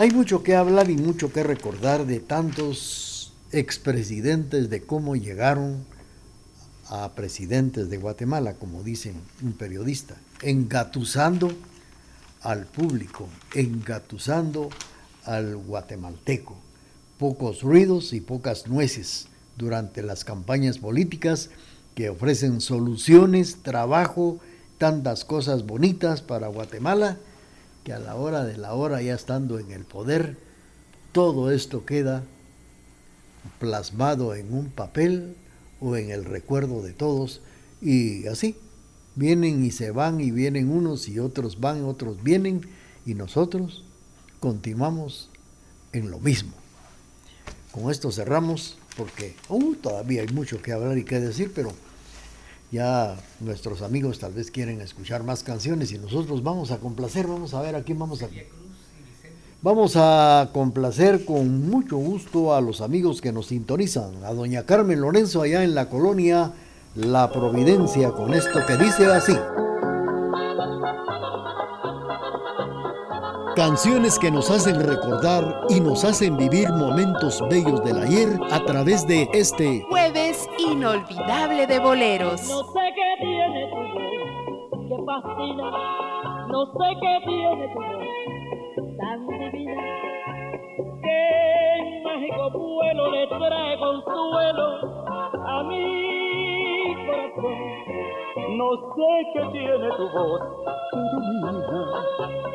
Hay 0.00 0.12
mucho 0.12 0.42
que 0.42 0.56
hablar 0.56 0.88
y 0.88 0.96
mucho 0.96 1.30
que 1.30 1.42
recordar 1.42 2.06
de 2.06 2.20
tantos 2.20 3.34
expresidentes 3.52 4.70
de 4.70 4.80
cómo 4.80 5.14
llegaron 5.14 5.84
a 6.88 7.10
presidentes 7.10 7.90
de 7.90 7.98
Guatemala, 7.98 8.54
como 8.54 8.82
dicen 8.82 9.16
un 9.42 9.52
periodista, 9.52 10.16
engatusando 10.40 11.52
al 12.40 12.64
público, 12.64 13.28
engatusando 13.54 14.70
al 15.26 15.58
guatemalteco. 15.58 16.56
Pocos 17.18 17.60
ruidos 17.60 18.14
y 18.14 18.22
pocas 18.22 18.68
nueces 18.68 19.26
durante 19.58 20.02
las 20.02 20.24
campañas 20.24 20.78
políticas 20.78 21.50
que 21.94 22.08
ofrecen 22.08 22.62
soluciones, 22.62 23.56
trabajo, 23.62 24.40
tantas 24.78 25.26
cosas 25.26 25.66
bonitas 25.66 26.22
para 26.22 26.48
Guatemala, 26.48 27.18
que 27.84 27.92
a 27.92 27.98
la 27.98 28.16
hora 28.16 28.44
de 28.44 28.56
la 28.56 28.74
hora, 28.74 29.02
ya 29.02 29.14
estando 29.14 29.58
en 29.58 29.70
el 29.70 29.84
poder, 29.84 30.36
todo 31.12 31.50
esto 31.50 31.84
queda 31.84 32.24
plasmado 33.58 34.34
en 34.34 34.52
un 34.52 34.70
papel 34.70 35.34
o 35.80 35.96
en 35.96 36.10
el 36.10 36.24
recuerdo 36.24 36.82
de 36.82 36.92
todos 36.92 37.40
y 37.80 38.26
así 38.26 38.56
vienen 39.16 39.64
y 39.64 39.70
se 39.70 39.90
van 39.90 40.20
y 40.20 40.30
vienen 40.30 40.70
unos 40.70 41.08
y 41.08 41.18
otros 41.18 41.60
van, 41.60 41.84
otros 41.84 42.22
vienen 42.22 42.60
y 43.06 43.14
nosotros 43.14 43.84
continuamos 44.38 45.30
en 45.92 46.10
lo 46.10 46.18
mismo. 46.20 46.52
Con 47.72 47.90
esto 47.90 48.12
cerramos 48.12 48.76
porque 48.96 49.34
uh, 49.48 49.74
todavía 49.76 50.22
hay 50.22 50.28
mucho 50.28 50.60
que 50.60 50.72
hablar 50.72 50.98
y 50.98 51.04
que 51.04 51.20
decir, 51.20 51.52
pero 51.54 51.72
ya 52.70 53.16
nuestros 53.40 53.82
amigos 53.82 54.18
tal 54.18 54.32
vez 54.32 54.50
quieren 54.50 54.80
escuchar 54.80 55.24
más 55.24 55.42
canciones 55.42 55.92
y 55.92 55.98
nosotros 55.98 56.42
vamos 56.42 56.70
a 56.70 56.78
complacer, 56.78 57.26
vamos 57.26 57.54
a 57.54 57.62
ver 57.62 57.74
a 57.74 57.82
quién 57.82 57.98
vamos 57.98 58.22
a... 58.22 58.28
Vamos 59.62 59.92
a 59.96 60.48
complacer 60.54 61.26
con 61.26 61.68
mucho 61.68 61.98
gusto 61.98 62.54
a 62.54 62.62
los 62.62 62.80
amigos 62.80 63.20
que 63.20 63.30
nos 63.30 63.48
sintonizan, 63.48 64.24
a 64.24 64.32
doña 64.32 64.64
Carmen 64.64 65.02
Lorenzo 65.02 65.42
allá 65.42 65.62
en 65.62 65.74
la 65.74 65.90
colonia 65.90 66.52
La 66.94 67.30
Providencia, 67.30 68.10
con 68.12 68.32
esto 68.32 68.64
que 68.66 68.78
dice 68.78 69.04
así. 69.06 69.36
Canciones 73.54 74.18
que 74.18 74.30
nos 74.30 74.50
hacen 74.50 74.80
recordar 74.80 75.66
y 75.68 75.80
nos 75.80 76.04
hacen 76.04 76.38
vivir 76.38 76.70
momentos 76.70 77.44
bellos 77.50 77.84
del 77.84 77.98
ayer 77.98 78.40
a 78.50 78.64
través 78.64 79.06
de 79.06 79.28
este 79.34 79.84
jueves 79.90 80.19
inolvidable 80.72 81.66
de 81.66 81.78
boleros. 81.78 82.48
No 82.48 82.62
sé 82.72 82.80
qué 82.94 83.16
tiene 83.20 83.68
tu 83.70 83.76
voz, 83.76 84.88
que 84.88 84.96
fascina. 85.04 85.70
No 86.48 86.66
sé 86.66 86.88
qué 87.00 87.20
tiene 87.26 87.68
tu 87.68 87.80
voz, 87.80 88.04
tan 88.98 89.26
divina. 89.26 89.82
Que 91.02 91.20
mágico 92.04 92.50
vuelo 92.50 93.10
le 93.10 93.26
trae 93.26 93.78
consuelo 93.78 94.66
a 95.46 95.62
mi 95.64 96.94
corazón. 97.06 97.58
No 98.56 98.68
sé 98.94 99.12
qué 99.34 99.42
tiene 99.52 99.88
tu 99.96 100.08
voz, 100.10 100.42
que 100.92 100.98
ilumina 100.98 101.62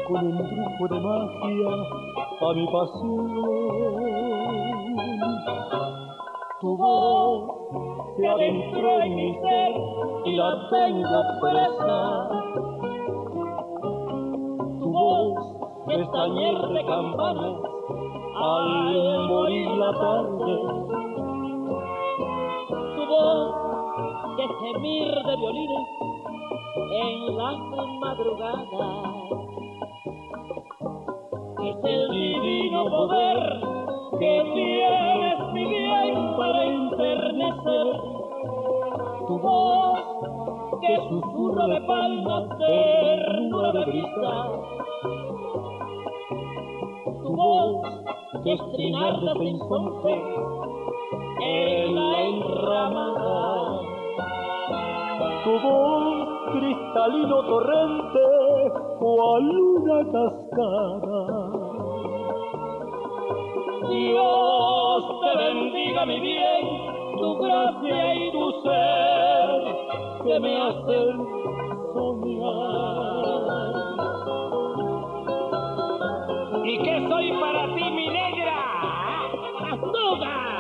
con 0.08 0.22
un 0.28 0.38
truco 0.38 0.84
de 0.94 1.00
magia 1.02 1.72
a 2.42 2.54
mi 2.54 2.66
pasión. 2.68 3.26
Tu 6.62 6.78
voz 6.78 8.16
se 8.16 8.26
adentró 8.26 9.02
en 9.02 9.16
mi 9.16 9.34
ser 9.42 9.74
y 10.24 10.36
la 10.38 10.70
tengo 10.70 11.22
presa. 11.42 12.30
Tu 14.80 14.90
voz 14.90 15.36
es 15.90 16.12
tañer 16.12 16.56
de 16.56 16.86
campanas 16.86 17.58
al 18.36 19.28
morir 19.28 19.70
la 19.72 19.92
tarde. 19.92 20.56
Tu 22.96 23.06
voz 23.06 23.56
que 24.38 24.48
gemir 24.48 25.14
de 25.14 25.36
violines 25.36 25.88
en 26.90 27.38
las 27.38 27.58
madrugadas. 28.00 29.16
Es 31.60 31.84
el 31.84 32.10
divino 32.12 32.86
poder 32.86 33.85
que 34.20 34.52
tienes 34.54 35.54
mi 35.54 35.66
bien 35.66 36.36
para 36.38 36.64
enternecer. 36.64 37.88
Tu 39.28 39.40
voz 39.40 40.00
que 40.82 40.96
susurra 41.10 41.68
de 41.68 41.82
palmas, 41.82 42.50
ternura 42.58 43.72
de 43.72 43.86
brisa. 43.86 44.34
Tu 47.24 47.36
voz 47.36 47.82
que 48.44 48.54
es 48.54 48.62
trinar 48.74 49.20
de 49.20 49.34
en 51.42 51.96
la 51.96 52.22
enramada. 52.22 53.82
Tu 55.44 55.60
voz 55.60 56.28
cristalino 56.54 57.44
torrente 57.44 58.20
cual 59.00 59.60
una 59.60 60.00
cascada. 60.12 61.45
Dios 63.90 65.06
te 65.22 65.38
bendiga 65.38 66.06
mi 66.06 66.20
bien, 66.20 66.68
tu 67.20 67.36
gracia 67.38 68.16
y 68.16 68.32
tu 68.32 68.52
ser 68.64 69.64
que 70.24 70.40
me 70.40 70.58
hacen 70.58 71.28
soñar. 71.94 73.26
¿Y 76.64 76.78
qué 76.80 77.08
soy 77.08 77.32
para 77.34 77.76
ti, 77.76 77.84
mi 77.92 78.08
negra? 78.08 78.58
¡Azúcar! 79.72 80.56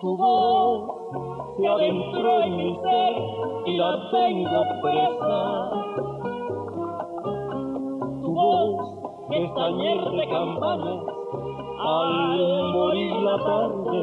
Tu 0.00 0.16
voz 0.16 0.94
se 1.58 1.68
adentró 1.68 2.42
en 2.42 2.56
mi 2.56 2.76
ser 2.76 3.53
la 3.76 4.10
tengo 4.10 4.62
presa. 4.82 5.70
Tu 8.22 8.34
voz 8.34 8.94
es 9.30 9.54
tañer 9.54 10.10
de 10.10 10.28
campanas 10.28 11.00
al 11.80 12.72
morir 12.72 13.12
la 13.16 13.36
tarde. 13.38 14.00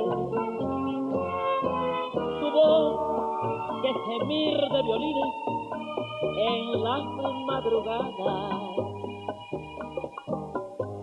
Tu 2.39 2.51
voz 2.51 2.99
que 3.81 3.93
gemir 3.93 4.59
de 4.59 4.81
violines 4.83 5.35
en 6.37 6.83
las 6.83 7.03
madrugadas. 7.45 8.11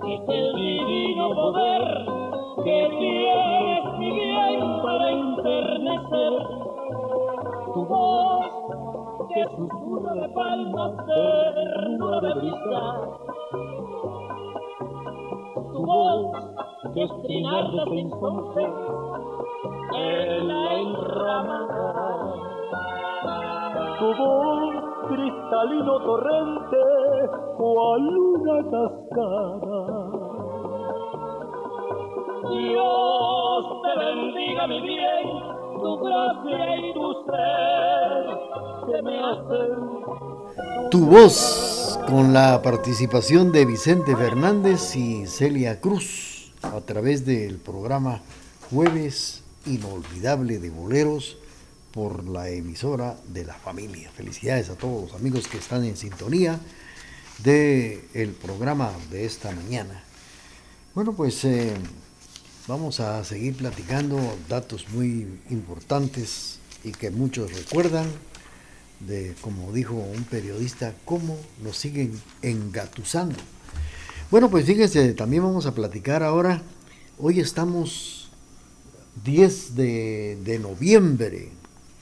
Es 0.06 0.28
el 0.28 0.56
divino 0.56 1.34
poder 1.34 2.06
que 2.64 2.88
tienes 2.98 3.98
mi 3.98 4.10
bien 4.10 4.82
para 4.82 5.10
enternecer. 5.10 6.32
Tu 7.74 7.84
voz 7.84 8.57
que 9.38 9.44
susurra 9.56 10.14
de 10.14 10.28
palmas, 10.30 10.92
ternura 11.06 12.20
de 12.20 12.34
brisa. 12.34 12.82
Tu 15.72 15.86
voz 15.86 16.32
que 16.92 17.02
es 17.04 17.22
trinar 17.22 17.70
de 17.70 17.84
sinsontes 17.84 18.70
en 19.94 20.48
la 20.48 20.74
enramada. 20.74 22.34
Tu 24.00 24.14
voz 24.16 24.74
cristalino 25.08 26.00
torrente 26.00 26.82
cual 27.58 28.02
luna 28.02 28.56
cascada. 28.72 29.80
Dios 32.50 33.82
te 33.82 33.98
bendiga 34.04 34.66
mi 34.66 34.80
bien, 34.80 35.26
tu 35.80 35.96
gracia 35.98 36.76
y 36.76 36.92
tu 36.94 37.12
ser 37.26 38.57
Tu 40.90 41.04
voz 41.04 41.98
con 42.06 42.32
la 42.32 42.62
participación 42.62 43.52
de 43.52 43.66
Vicente 43.66 44.16
Fernández 44.16 44.96
y 44.96 45.26
Celia 45.26 45.78
Cruz 45.80 46.52
a 46.62 46.80
través 46.80 47.26
del 47.26 47.56
programa 47.56 48.22
Jueves 48.70 49.42
Inolvidable 49.66 50.58
de 50.58 50.70
Boleros 50.70 51.36
por 51.92 52.26
la 52.26 52.48
emisora 52.48 53.16
de 53.28 53.44
la 53.44 53.54
familia. 53.54 54.10
Felicidades 54.10 54.70
a 54.70 54.76
todos 54.76 55.10
los 55.10 55.20
amigos 55.20 55.48
que 55.48 55.58
están 55.58 55.84
en 55.84 55.96
sintonía 55.96 56.58
del 57.44 58.00
el 58.14 58.30
programa 58.30 58.90
de 59.10 59.26
esta 59.26 59.50
mañana. 59.50 60.02
Bueno, 60.94 61.12
pues 61.12 61.44
eh, 61.44 61.74
vamos 62.66 63.00
a 63.00 63.22
seguir 63.24 63.54
platicando 63.54 64.18
datos 64.48 64.88
muy 64.88 65.40
importantes 65.50 66.58
y 66.84 66.92
que 66.92 67.10
muchos 67.10 67.52
recuerdan 67.52 68.06
de, 69.00 69.34
como 69.40 69.72
dijo 69.72 69.94
un 69.94 70.24
periodista, 70.24 70.94
cómo 71.04 71.36
nos 71.62 71.76
siguen 71.76 72.20
engatusando. 72.42 73.36
Bueno, 74.30 74.50
pues 74.50 74.66
fíjense, 74.66 75.14
también 75.14 75.42
vamos 75.42 75.66
a 75.66 75.74
platicar 75.74 76.22
ahora. 76.22 76.62
Hoy 77.18 77.40
estamos 77.40 78.30
10 79.24 79.74
de, 79.74 80.38
de 80.44 80.58
noviembre. 80.58 81.50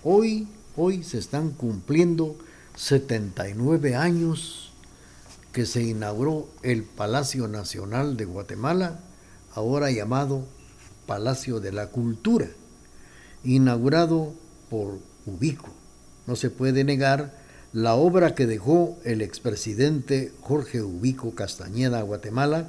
Hoy, 0.02 0.48
hoy 0.76 1.02
se 1.04 1.18
están 1.18 1.50
cumpliendo 1.50 2.36
79 2.76 3.94
años 3.94 4.72
que 5.52 5.64
se 5.64 5.82
inauguró 5.82 6.48
el 6.62 6.82
Palacio 6.82 7.48
Nacional 7.48 8.16
de 8.16 8.26
Guatemala, 8.26 9.00
ahora 9.54 9.90
llamado 9.90 10.44
Palacio 11.06 11.60
de 11.60 11.72
la 11.72 11.86
Cultura, 11.86 12.48
inaugurado 13.42 14.34
por 14.68 14.98
Ubico. 15.24 15.75
No 16.26 16.36
se 16.36 16.50
puede 16.50 16.84
negar 16.84 17.32
la 17.72 17.94
obra 17.94 18.34
que 18.34 18.46
dejó 18.46 18.98
el 19.04 19.22
expresidente 19.22 20.32
Jorge 20.40 20.82
Ubico 20.82 21.34
Castañeda 21.34 21.98
a 21.98 22.02
Guatemala, 22.02 22.68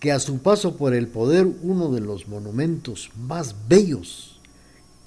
que 0.00 0.12
a 0.12 0.20
su 0.20 0.38
paso 0.38 0.76
por 0.76 0.94
el 0.94 1.08
poder 1.08 1.46
uno 1.62 1.92
de 1.92 2.00
los 2.00 2.28
monumentos 2.28 3.10
más 3.16 3.54
bellos 3.68 4.40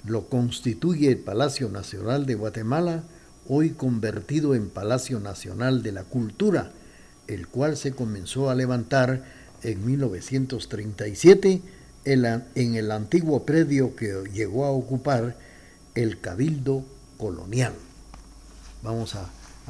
lo 0.04 0.28
constituye 0.28 1.08
el 1.08 1.18
Palacio 1.18 1.68
Nacional 1.68 2.26
de 2.26 2.34
Guatemala, 2.34 3.04
hoy 3.48 3.70
convertido 3.70 4.54
en 4.54 4.70
Palacio 4.70 5.20
Nacional 5.20 5.82
de 5.82 5.92
la 5.92 6.04
Cultura, 6.04 6.72
el 7.26 7.48
cual 7.48 7.76
se 7.76 7.92
comenzó 7.92 8.50
a 8.50 8.54
levantar 8.54 9.24
en 9.62 9.84
1937 9.84 11.62
en 12.04 12.74
el 12.76 12.90
antiguo 12.90 13.44
predio 13.44 13.96
que 13.96 14.24
llegó 14.32 14.64
a 14.64 14.70
ocupar 14.70 15.36
el 15.94 16.20
Cabildo 16.20 16.84
Colonial. 17.18 17.74
Vamos 18.82 19.14
a, 19.16 19.28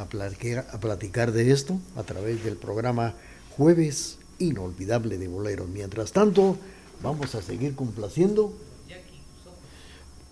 platicar 0.08 1.32
de 1.32 1.50
esto 1.50 1.80
a 1.96 2.04
través 2.04 2.44
del 2.44 2.56
programa 2.56 3.14
Jueves 3.56 4.18
Inolvidable 4.38 5.18
de 5.18 5.26
Boleros. 5.26 5.68
Mientras 5.68 6.12
tanto, 6.12 6.56
vamos 7.02 7.34
a 7.34 7.42
seguir 7.42 7.74
complaciendo. 7.74 8.52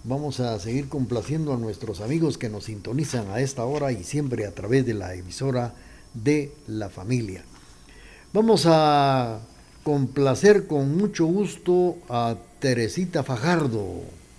Vamos 0.04 0.38
a 0.38 0.60
seguir 0.60 0.88
complaciendo 0.88 1.52
a 1.52 1.56
nuestros 1.56 2.00
amigos 2.00 2.38
que 2.38 2.48
nos 2.48 2.64
sintonizan 2.64 3.28
a 3.30 3.40
esta 3.40 3.64
hora 3.64 3.90
y 3.90 4.04
siempre 4.04 4.46
a 4.46 4.52
través 4.54 4.86
de 4.86 4.94
la 4.94 5.14
emisora 5.14 5.74
de 6.14 6.52
la 6.68 6.90
familia. 6.90 7.42
Vamos 8.32 8.66
a 8.66 9.40
complacer 9.82 10.68
con 10.68 10.96
mucho 10.96 11.26
gusto 11.26 11.96
a 12.08 12.36
Teresita 12.60 13.24
Fajardo 13.24 14.02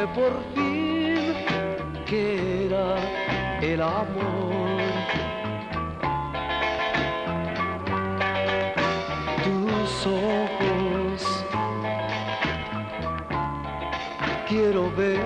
Supe 0.00 0.06
por 0.14 0.32
fin 0.54 1.34
que 2.06 2.66
era 2.66 2.96
el 3.60 3.80
amor. 3.82 4.80
Tus 9.44 10.06
ojos, 10.06 11.44
quiero 14.48 14.90
ver 14.96 15.19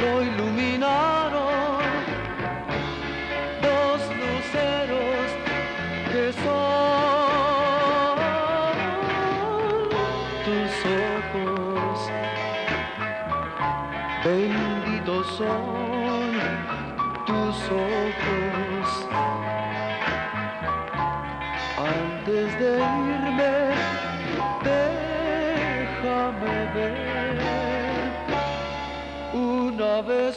lo 0.00 0.22
iluminaron 0.22 1.17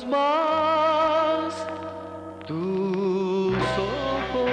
más 0.07 1.53
tus 2.47 3.55
ojos. 3.57 4.49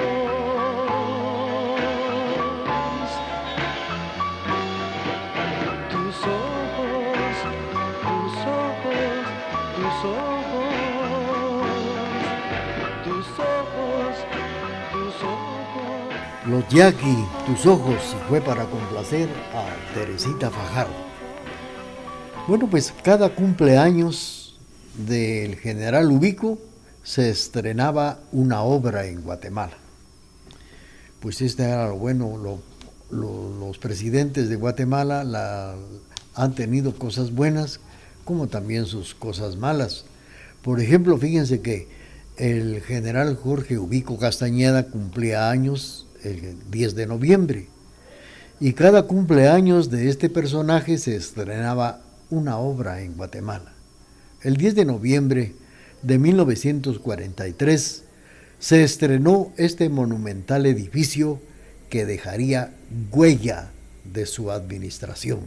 Tus 5.91 6.19
ojos, 6.27 7.37
tus 7.71 8.35
ojos, 8.43 9.07
tus 9.77 9.99
ojos, 10.05 10.67
tus 13.05 13.29
ojos, 13.39 14.17
tus 14.93 15.17
ojos. 15.23 16.49
Los 16.49 16.69
Yaqui, 16.69 17.17
tus 17.47 17.65
ojos, 17.67 18.17
y 18.17 18.29
fue 18.29 18.41
para 18.41 18.65
complacer 18.65 19.29
a 19.55 19.95
Teresita 19.95 20.51
Fajardo. 20.51 21.07
Bueno, 22.49 22.67
pues 22.67 22.93
cada 23.05 23.29
cumpleaños 23.29 24.38
del 24.99 25.57
general 25.57 26.11
Ubico 26.11 26.59
se 27.03 27.31
estrenaba 27.31 28.21
una 28.33 28.63
obra 28.63 29.07
en 29.07 29.23
Guatemala. 29.23 29.77
Pues 31.21 31.41
este 31.41 31.65
era 31.65 31.89
lo 31.89 31.97
bueno, 31.97 32.37
lo- 32.37 32.61
lo- 33.11 33.59
los 33.59 33.79
presidentes 33.79 34.49
de 34.49 34.57
Guatemala 34.57 35.25
la- 35.25 35.77
han 36.35 36.55
tenido 36.55 36.95
cosas 36.97 37.33
buenas 37.33 37.81
como 38.25 38.47
también 38.49 38.87
sus 38.87 39.15
cosas 39.15 39.57
malas. 39.57 40.05
Por 40.63 40.81
ejemplo, 40.81 41.17
fíjense 41.19 41.61
que 41.61 41.89
el 42.37 42.83
general 42.83 43.37
Jorge 43.37 43.79
Ubico 43.79 44.19
Castañeda 44.19 44.85
cumplía 44.85 45.51
años 45.51 46.07
el 46.23 46.57
10 46.71 46.95
de 46.95 47.07
noviembre 47.07 47.69
y 48.61 48.73
cada 48.75 49.05
cumpleaños 49.05 49.91
de 49.91 50.09
este 50.09 50.29
personaje 50.29 50.99
se 50.99 51.17
estrenaba 51.17 52.01
una 52.31 52.59
obra 52.59 53.01
en 53.01 53.15
Guatemala. 53.17 53.73
El 54.41 54.57
10 54.57 54.77
de 54.77 54.85
noviembre 54.85 55.55
de 56.03 56.17
1943 56.17 58.05
se 58.61 58.85
estrenó 58.85 59.53
este 59.57 59.89
monumental 59.89 60.65
edificio 60.67 61.41
que 61.91 62.07
dejaría 62.07 62.73
huella 63.11 63.73
de 64.05 64.27
su 64.27 64.53
administración. 64.53 65.41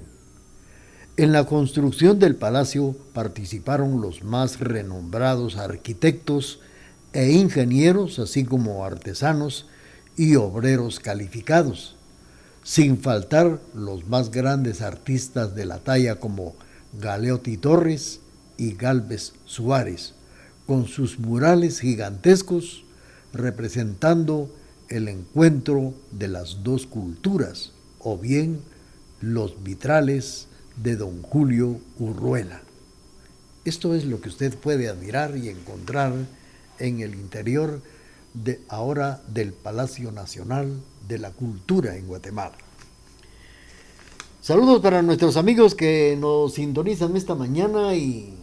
En 1.16 1.32
la 1.32 1.46
construcción 1.46 2.20
del 2.20 2.36
palacio 2.36 2.98
participaron 3.14 4.02
los 4.02 4.26
más 4.26 4.60
renombrados 4.60 5.56
arquitectos 5.56 6.60
e 7.14 7.32
ingenieros, 7.32 8.20
así 8.20 8.44
como 8.44 8.84
artesanos 8.84 9.68
y 10.18 10.36
obreros 10.36 11.00
calificados, 11.00 11.96
sin 12.62 12.98
faltar 12.98 13.62
los 13.74 14.06
más 14.08 14.32
grandes 14.32 14.82
artistas 14.82 15.56
de 15.56 15.64
la 15.64 15.80
talla 15.80 16.16
como 16.16 16.56
Galeotti 17.00 17.56
Torres 17.56 18.21
y 18.62 18.74
Galvez 18.74 19.34
Suárez, 19.46 20.14
con 20.68 20.88
sus 20.88 21.18
murales 21.18 21.80
gigantescos 21.80 22.84
representando 23.34 24.54
el 24.88 25.08
encuentro 25.08 25.96
de 26.12 26.28
las 26.28 26.62
dos 26.62 26.86
culturas, 26.86 27.72
o 27.98 28.20
bien 28.20 28.60
los 29.20 29.64
vitrales 29.64 30.46
de 30.76 30.96
don 30.96 31.24
Julio 31.24 31.80
Urruela. 31.98 32.62
Esto 33.66 33.96
es 33.96 34.06
lo 34.06 34.22
que 34.22 34.30
usted 34.30 34.56
puede 34.56 34.90
admirar 34.90 35.36
y 35.38 35.50
encontrar 35.50 36.14
en 36.78 37.00
el 37.00 37.16
interior 37.16 37.82
de 38.36 38.62
ahora 38.70 39.24
del 39.28 39.54
Palacio 39.54 40.12
Nacional 40.12 40.80
de 41.08 41.18
la 41.18 41.32
Cultura 41.32 41.96
en 41.96 42.06
Guatemala. 42.06 42.58
Saludos 44.40 44.82
para 44.82 45.02
nuestros 45.02 45.36
amigos 45.36 45.74
que 45.74 46.16
nos 46.20 46.54
sintonizan 46.54 47.16
esta 47.16 47.34
mañana 47.34 47.96
y 47.96 48.38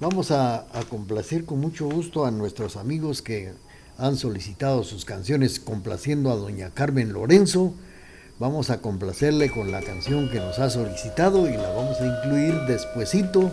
vamos 0.00 0.30
a, 0.30 0.66
complacer 0.88 1.44
con 1.44 1.60
mucho 1.60 1.88
gusto 1.88 2.24
a 2.24 2.30
nuestros 2.30 2.76
amigos 2.76 3.22
que 3.22 3.52
han 3.98 4.16
solicitado 4.16 4.82
sus 4.82 5.04
canciones 5.04 5.60
complaciendo 5.60 6.30
a 6.30 6.36
doña 6.36 6.70
Carmen 6.70 7.12
Lorenzo. 7.12 7.74
Vamos 8.38 8.70
a 8.70 8.80
complacerle 8.80 9.50
con 9.50 9.70
la 9.70 9.82
canción 9.82 10.30
que 10.30 10.38
nos 10.38 10.58
ha 10.58 10.70
solicitado 10.70 11.48
y 11.48 11.52
la 11.52 11.68
vamos 11.68 12.00
a 12.00 12.06
incluir 12.06 12.54
despuesito 12.66 13.52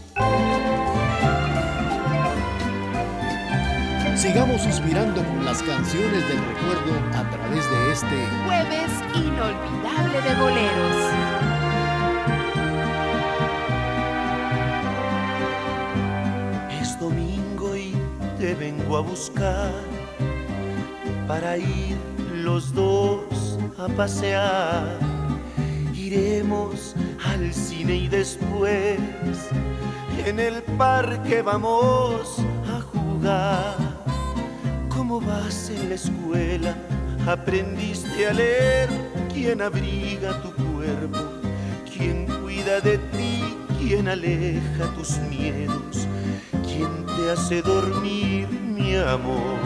Sigamos 4.21 4.61
suspirando 4.61 5.25
con 5.25 5.43
las 5.43 5.63
canciones 5.63 6.27
del 6.27 6.37
recuerdo 6.37 6.93
a 7.17 7.27
través 7.31 7.67
de 7.71 7.91
este 7.91 8.27
Jueves 8.45 8.91
inolvidable 9.15 10.21
de 10.21 10.35
boleros. 10.39 10.95
Es 16.79 16.99
domingo 16.99 17.75
y 17.75 17.95
te 18.37 18.53
vengo 18.53 18.97
a 18.97 18.99
buscar 18.99 19.71
para 21.27 21.57
ir 21.57 21.97
los 22.31 22.71
dos 22.75 23.57
a 23.79 23.87
pasear. 23.87 24.99
Iremos 25.95 26.95
al 27.25 27.51
cine 27.51 27.95
y 27.95 28.07
después 28.07 28.99
en 30.27 30.39
el 30.39 30.61
parque 30.77 31.41
vamos 31.41 32.37
a 32.67 32.81
jugar. 32.81 33.90
¿Cómo 35.11 35.27
vas 35.27 35.69
en 35.69 35.89
la 35.89 35.95
escuela? 35.95 36.73
¿Aprendiste 37.27 38.27
a 38.27 38.31
leer? 38.31 38.87
¿Quién 39.33 39.61
abriga 39.61 40.41
tu 40.41 40.53
cuerpo? 40.53 41.19
¿Quién 41.83 42.27
cuida 42.41 42.79
de 42.79 42.97
ti? 42.97 43.57
¿Quién 43.77 44.07
aleja 44.07 44.85
tus 44.95 45.17
miedos? 45.17 46.07
¿Quién 46.63 47.05
te 47.07 47.29
hace 47.29 47.61
dormir, 47.61 48.47
mi 48.47 48.95
amor? 48.95 49.59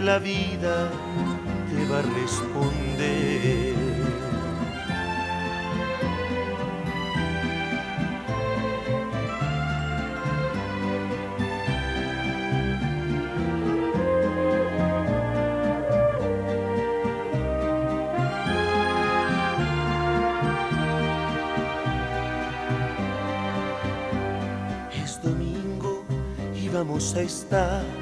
La 0.00 0.18
vida 0.18 0.90
te 1.68 1.84
va 1.86 1.98
a 1.98 2.02
responder. 2.02 3.74
Es 25.04 25.22
domingo 25.22 26.04
vamos 26.72 27.14
a 27.14 27.22
estar 27.22 27.99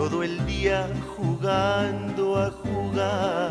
todo 0.00 0.22
el 0.22 0.46
día 0.46 0.88
jugando 1.14 2.38
a 2.38 2.50
jugar. 2.50 3.50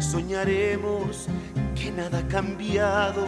Soñaremos 0.00 1.26
que 1.74 1.92
nada 1.92 2.20
ha 2.20 2.28
cambiado, 2.28 3.26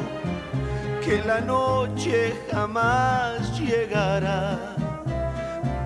que 1.04 1.22
la 1.22 1.42
noche 1.42 2.32
jamás 2.50 3.60
llegará. 3.60 4.74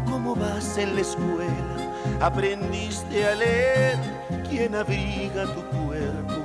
¿Cómo 0.09 0.36
vas 0.36 0.78
en 0.78 0.95
la 0.95 1.01
escuela? 1.01 1.76
¿Aprendiste 2.20 3.26
a 3.26 3.34
leer? 3.34 3.97
¿Quién 4.49 4.76
abriga 4.76 5.43
tu 5.43 5.62
cuerpo? 5.76 6.39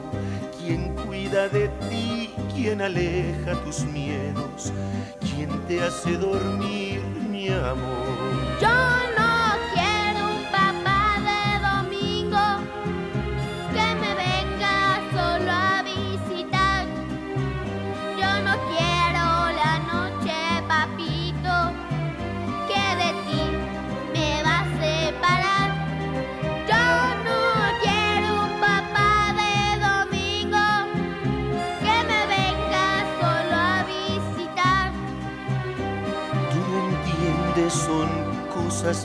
¿Quién 0.58 0.96
cuida 1.06 1.48
de 1.50 1.68
ti? 1.88 2.34
¿Quién 2.56 2.82
aleja 2.82 3.54
tus 3.64 3.84
miedos? 3.86 4.74
¿Quién 5.20 5.50
te 5.68 5.84
hace 5.84 6.18
dormir, 6.18 7.00
mi 7.30 7.50
amor? 7.50 8.34
Yo 8.60 9.13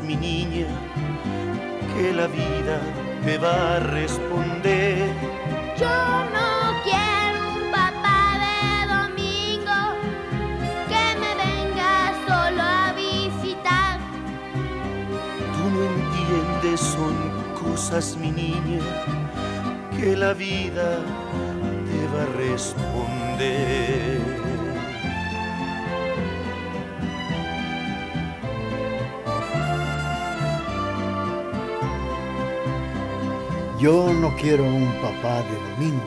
mi 0.02 0.16
niña, 0.16 0.66
que 1.96 2.12
la 2.12 2.26
vida 2.26 2.78
te 3.24 3.38
va 3.38 3.76
a 3.76 3.80
responder. 3.80 5.08
Yo 5.80 5.96
no 6.36 6.48
quiero 6.84 7.38
un 7.56 7.70
papá 7.72 8.20
de 8.44 8.60
domingo 8.96 9.80
que 10.90 11.04
me 11.22 11.32
venga 11.42 11.92
solo 12.26 12.62
a 12.62 12.92
visitar. 12.92 13.96
Tú 15.54 15.62
no 15.74 15.80
entiendes, 15.94 16.80
son 16.80 17.16
cosas, 17.62 18.04
mi 18.18 18.30
niña, 18.30 18.82
que 19.96 20.14
la 20.16 20.34
vida 20.34 20.88
te 21.88 22.00
va 22.12 22.22
a 22.24 22.32
responder. 22.46 24.37
Yo 33.80 34.12
no 34.12 34.34
quiero 34.34 34.64
un 34.64 34.92
papá 35.00 35.44
de 35.44 35.70
domingo. 35.70 36.02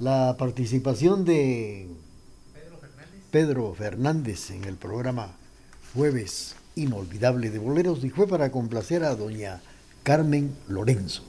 La 0.00 0.34
participación 0.36 1.24
de 1.24 1.86
Pedro 3.30 3.72
Fernández 3.72 4.50
en 4.50 4.64
el 4.64 4.74
programa 4.74 5.36
Jueves 5.94 6.56
Inolvidable 6.74 7.50
de 7.50 7.60
Boleros 7.60 8.02
y 8.02 8.10
fue 8.10 8.26
para 8.26 8.50
complacer 8.50 9.04
a 9.04 9.14
doña 9.14 9.60
Carmen 10.02 10.56
Lorenzo. 10.66 11.22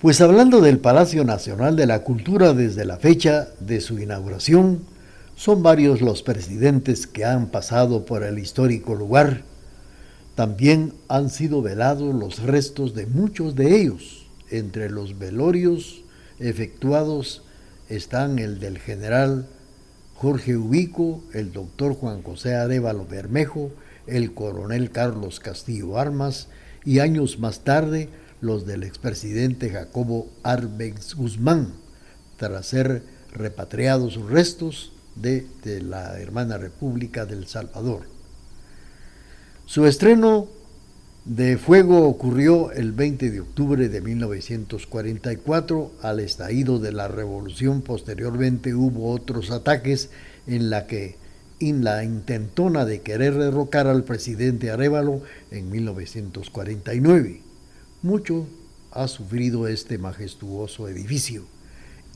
Pues 0.00 0.22
hablando 0.22 0.62
del 0.62 0.78
Palacio 0.78 1.22
Nacional 1.24 1.76
de 1.76 1.86
la 1.86 2.02
Cultura 2.02 2.54
desde 2.54 2.86
la 2.86 2.96
fecha 2.96 3.48
de 3.60 3.82
su 3.82 3.98
inauguración, 3.98 4.86
son 5.36 5.62
varios 5.62 6.00
los 6.00 6.22
presidentes 6.22 7.06
que 7.06 7.26
han 7.26 7.48
pasado 7.48 8.06
por 8.06 8.22
el 8.22 8.38
histórico 8.38 8.94
lugar. 8.94 9.42
También 10.34 10.94
han 11.08 11.28
sido 11.28 11.60
velados 11.60 12.14
los 12.14 12.42
restos 12.42 12.94
de 12.94 13.06
muchos 13.06 13.54
de 13.54 13.80
ellos. 13.80 14.26
Entre 14.50 14.90
los 14.90 15.18
velorios 15.18 16.02
efectuados 16.38 17.42
están 17.88 18.38
el 18.38 18.58
del 18.58 18.78
general 18.78 19.46
Jorge 20.14 20.56
Ubico, 20.56 21.22
el 21.32 21.52
doctor 21.52 21.94
Juan 21.94 22.22
José 22.22 22.54
Arevalo 22.54 23.06
Bermejo, 23.06 23.70
el 24.06 24.32
coronel 24.32 24.90
Carlos 24.90 25.40
Castillo 25.40 25.98
Armas 25.98 26.48
y 26.84 27.00
años 27.00 27.38
más 27.38 27.60
tarde 27.60 28.08
los 28.40 28.66
del 28.66 28.82
expresidente 28.82 29.70
Jacobo 29.70 30.28
Arbenz 30.42 31.14
Guzmán, 31.14 31.72
tras 32.36 32.66
ser 32.66 33.02
repatriados 33.32 34.14
sus 34.14 34.30
restos 34.30 34.92
de, 35.14 35.46
de 35.62 35.82
la 35.82 36.18
hermana 36.18 36.58
República 36.58 37.26
del 37.26 37.46
Salvador. 37.46 38.11
Su 39.66 39.86
estreno 39.86 40.48
de 41.24 41.56
Fuego 41.56 42.06
ocurrió 42.08 42.72
el 42.72 42.92
20 42.92 43.30
de 43.30 43.40
octubre 43.40 43.88
de 43.88 44.00
1944 44.00 45.92
al 46.02 46.20
estallido 46.20 46.78
de 46.80 46.92
la 46.92 47.06
revolución. 47.08 47.80
Posteriormente 47.80 48.74
hubo 48.74 49.10
otros 49.12 49.50
ataques 49.50 50.10
en 50.46 50.68
la 50.68 50.86
que 50.86 51.16
en 51.60 51.84
la 51.84 52.02
intentona 52.02 52.84
de 52.84 53.02
querer 53.02 53.34
derrocar 53.34 53.86
al 53.86 54.02
presidente 54.02 54.72
Arevalo 54.72 55.22
en 55.52 55.70
1949. 55.70 57.40
Mucho 58.02 58.48
ha 58.90 59.06
sufrido 59.06 59.68
este 59.68 59.96
majestuoso 59.96 60.88
edificio, 60.88 61.44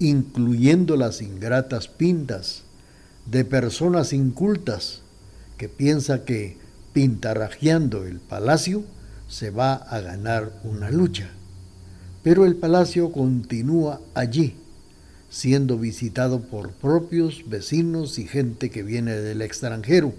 incluyendo 0.00 0.96
las 0.96 1.22
ingratas 1.22 1.86
pintas 1.86 2.64
de 3.24 3.44
personas 3.44 4.12
incultas 4.12 5.02
que 5.58 5.68
piensa 5.68 6.24
que 6.24 6.65
pintarrajeando 6.96 8.06
el 8.06 8.20
palacio 8.20 8.82
se 9.28 9.50
va 9.50 9.74
a 9.74 10.00
ganar 10.00 10.50
una 10.64 10.90
lucha. 10.90 11.28
Pero 12.22 12.46
el 12.46 12.56
palacio 12.56 13.12
continúa 13.12 14.00
allí, 14.14 14.54
siendo 15.28 15.76
visitado 15.76 16.40
por 16.40 16.70
propios 16.72 17.50
vecinos 17.50 18.18
y 18.18 18.26
gente 18.26 18.70
que 18.70 18.82
viene 18.82 19.14
del 19.14 19.42
extranjero, 19.42 20.14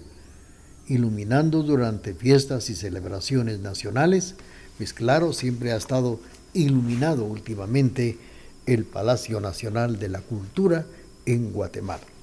iluminando 0.88 1.63
durante 1.63 2.13
fiestas 2.13 2.69
y 2.69 2.75
celebraciones 2.75 3.59
nacionales, 3.59 4.36
pues 4.78 4.93
claro, 4.93 5.34
siempre 5.34 5.71
ha 5.71 5.78
estado 5.78 6.19
iluminado 6.53 7.25
últimamente 7.25 8.19
el 8.67 8.84
Palacio 8.84 9.41
Nacional 9.41 9.97
de 9.97 10.09
la 10.09 10.21
Cultura 10.21 10.86
en 11.25 11.51
Guatemala. 11.53 12.16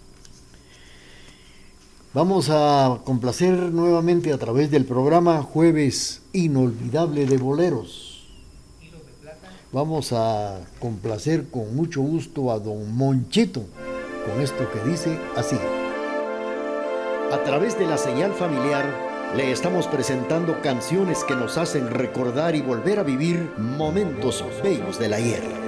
Vamos 2.15 2.49
a 2.49 3.01
complacer 3.03 3.55
nuevamente 3.73 4.33
a 4.33 4.39
través 4.39 4.71
del 4.71 4.85
programa 4.85 5.43
Jueves 5.43 6.23
Inolvidable 6.33 7.27
de 7.27 7.39
Boleros. 7.39 8.29
Vamos 9.73 10.13
a 10.13 10.61
complacer 10.79 11.49
con 11.51 11.75
mucho 11.75 12.03
gusto 12.03 12.53
a 12.53 12.61
don 12.61 12.97
Monchito 12.97 13.63
con 14.25 14.41
esto 14.41 14.65
que 14.71 14.89
dice 14.89 15.19
así. 15.35 15.59
A 17.33 17.43
través 17.43 17.77
de 17.81 17.87
la 17.89 17.99
señal 17.99 18.33
familiar 18.33 18.87
le 19.37 19.51
estamos 19.51 19.89
presentando 19.89 20.63
canciones 20.63 21.25
que 21.25 21.35
nos 21.35 21.59
hacen 21.59 21.91
recordar 21.91 22.55
y 22.55 22.63
volver 22.63 23.01
a 23.01 23.03
vivir 23.03 23.51
momentos 23.59 24.45
bellos 24.63 25.01
del 25.01 25.15
ayer. 25.15 25.64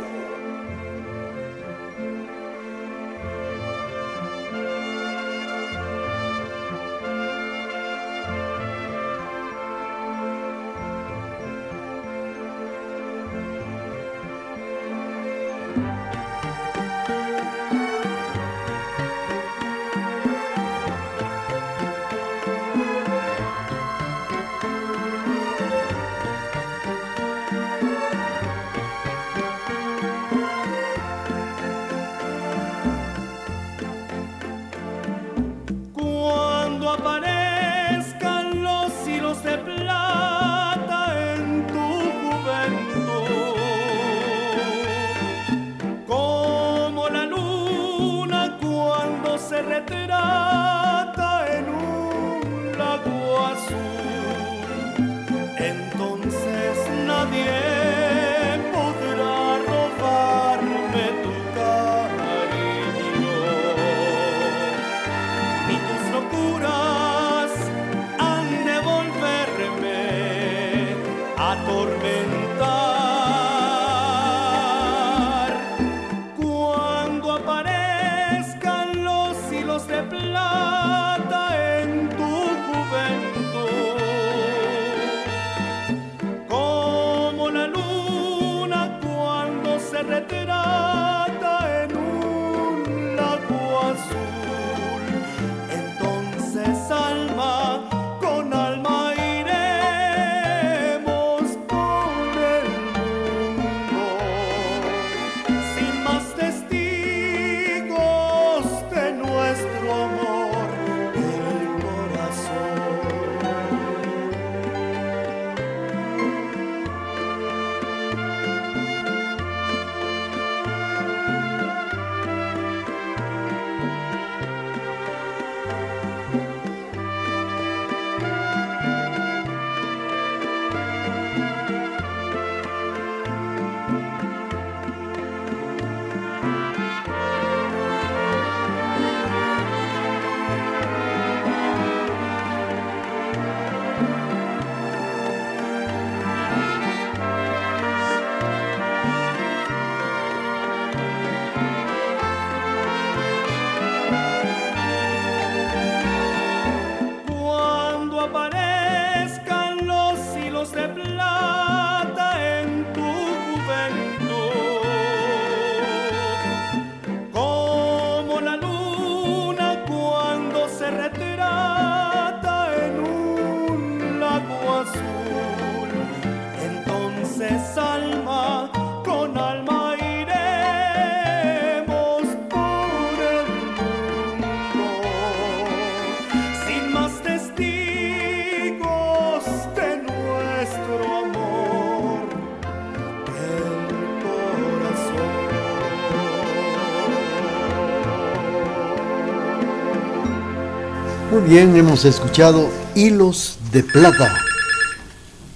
Bien, 201.46 201.76
hemos 201.76 202.04
escuchado 202.04 202.68
Hilos 202.96 203.60
de 203.70 203.84
Plata 203.84 204.36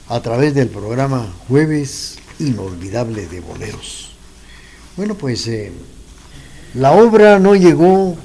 a 0.08 0.20
través 0.20 0.54
del 0.54 0.68
programa 0.68 1.26
Jueves 1.48 2.18
Inolvidable 2.38 3.26
de 3.26 3.40
Boleros. 3.40 4.12
Bueno, 4.96 5.16
pues 5.16 5.48
eh, 5.48 5.72
la 6.74 6.92
obra 6.92 7.40
no 7.40 7.56
llegó 7.56 8.16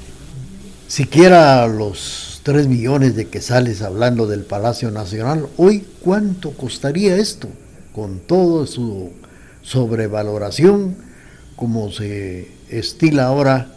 siquiera 0.86 1.64
a 1.64 1.66
los 1.66 2.40
3 2.44 2.68
millones 2.68 3.16
de 3.16 3.26
quetzales 3.28 3.82
hablando 3.82 4.28
del 4.28 4.44
Palacio 4.44 4.92
Nacional. 4.92 5.48
Hoy, 5.56 5.84
¿cuánto 6.00 6.52
costaría 6.52 7.16
esto? 7.16 7.48
Con 7.92 8.20
toda 8.20 8.68
su 8.68 9.10
sobrevaloración, 9.62 10.96
como 11.56 11.90
se 11.90 12.48
estila 12.70 13.26
ahora, 13.26 13.75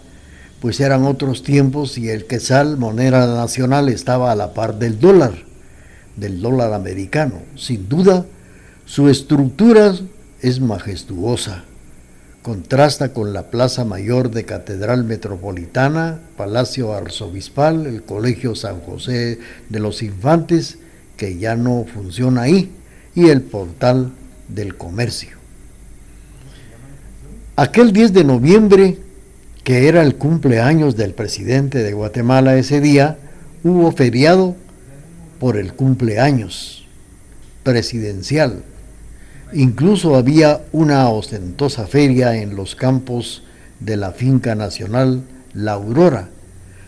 pues 0.61 0.79
eran 0.79 1.05
otros 1.05 1.43
tiempos 1.43 1.97
y 1.97 2.09
el 2.09 2.25
quetzal, 2.25 2.77
moneda 2.77 3.27
nacional, 3.35 3.89
estaba 3.89 4.31
a 4.31 4.35
la 4.35 4.53
par 4.53 4.79
del 4.79 4.99
dólar, 4.99 5.33
del 6.15 6.41
dólar 6.41 6.73
americano. 6.73 7.41
Sin 7.55 7.87
duda, 7.87 8.25
su 8.85 9.09
estructura 9.09 9.93
es 10.41 10.59
majestuosa 10.59 11.63
contrasta 12.41 13.13
con 13.13 13.33
la 13.33 13.51
Plaza 13.51 13.85
Mayor 13.85 14.31
de 14.31 14.45
Catedral 14.45 15.03
Metropolitana, 15.03 16.19
Palacio 16.37 16.93
Arzobispal, 16.93 17.85
el 17.85 18.03
Colegio 18.03 18.55
San 18.55 18.79
José 18.79 19.39
de 19.69 19.79
los 19.79 20.01
Infantes, 20.01 20.79
que 21.17 21.37
ya 21.37 21.55
no 21.55 21.85
funciona 21.93 22.43
ahí, 22.43 22.71
y 23.13 23.29
el 23.29 23.41
Portal 23.41 24.13
del 24.47 24.77
Comercio. 24.77 25.37
Aquel 27.55 27.91
10 27.91 28.13
de 28.13 28.23
noviembre, 28.23 28.97
que 29.63 29.87
era 29.87 30.01
el 30.01 30.15
cumpleaños 30.15 30.95
del 30.95 31.13
presidente 31.13 31.83
de 31.83 31.93
Guatemala 31.93 32.57
ese 32.57 32.81
día, 32.81 33.17
hubo 33.63 33.91
feriado 33.91 34.55
por 35.39 35.57
el 35.57 35.73
cumpleaños 35.73 36.87
presidencial. 37.63 38.63
Incluso 39.53 40.15
había 40.15 40.61
una 40.71 41.09
ostentosa 41.09 41.87
feria 41.87 42.35
en 42.35 42.55
los 42.55 42.75
campos 42.75 43.43
de 43.79 43.97
la 43.97 44.11
finca 44.11 44.55
nacional 44.55 45.23
La 45.53 45.73
Aurora, 45.73 46.29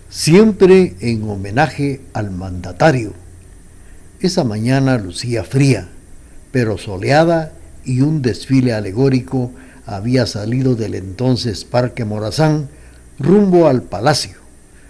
siempre 0.10 0.96
en 1.00 1.24
homenaje 1.28 2.02
al 2.14 2.32
mandatario. 2.32 3.14
Esa 4.20 4.44
mañana 4.44 4.98
lucía 4.98 5.44
fría, 5.44 5.88
pero 6.52 6.78
soleada 6.78 7.54
y 7.84 8.02
un 8.02 8.22
desfile 8.22 8.74
alegórico 8.74 9.52
había 9.86 10.26
salido 10.26 10.76
del 10.76 10.96
entonces 10.96 11.66
Parque 11.66 12.06
Morazán 12.06 12.70
rumbo 13.20 13.68
al 13.68 13.84
palacio, 13.84 14.38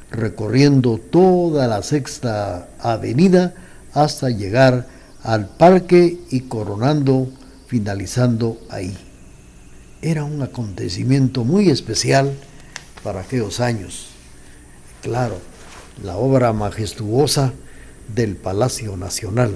recorriendo 0.09 0.97
toda 0.97 1.67
la 1.67 1.83
sexta 1.83 2.69
avenida 2.79 3.53
hasta 3.93 4.29
llegar 4.29 4.87
al 5.23 5.47
parque 5.47 6.19
y 6.29 6.41
coronando 6.41 7.29
finalizando 7.67 8.57
ahí. 8.69 8.97
Era 10.01 10.23
un 10.23 10.41
acontecimiento 10.41 11.43
muy 11.43 11.69
especial 11.69 12.33
para 13.03 13.21
aquellos 13.21 13.59
años. 13.59 14.07
Claro, 15.01 15.39
la 16.03 16.17
obra 16.17 16.53
majestuosa 16.53 17.53
del 18.13 18.35
Palacio 18.35 18.97
Nacional. 18.97 19.51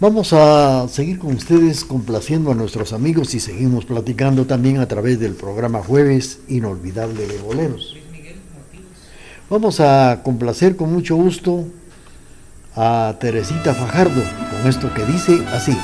Vamos 0.00 0.32
a 0.32 0.86
seguir 0.86 1.18
con 1.18 1.34
ustedes 1.34 1.84
complaciendo 1.84 2.52
a 2.52 2.54
nuestros 2.54 2.92
amigos 2.92 3.34
y 3.34 3.40
seguimos 3.40 3.84
platicando 3.84 4.46
también 4.46 4.78
a 4.78 4.86
través 4.86 5.18
del 5.18 5.32
programa 5.32 5.82
Jueves 5.82 6.38
Inolvidable 6.46 7.26
de 7.26 7.36
Boleros. 7.38 7.96
Vamos 9.50 9.80
a 9.80 10.20
complacer 10.22 10.76
con 10.76 10.92
mucho 10.92 11.16
gusto 11.16 11.64
a 12.76 13.16
Teresita 13.18 13.74
Fajardo 13.74 14.22
con 14.22 14.68
esto 14.70 14.88
que 14.94 15.04
dice 15.04 15.44
así. 15.48 15.76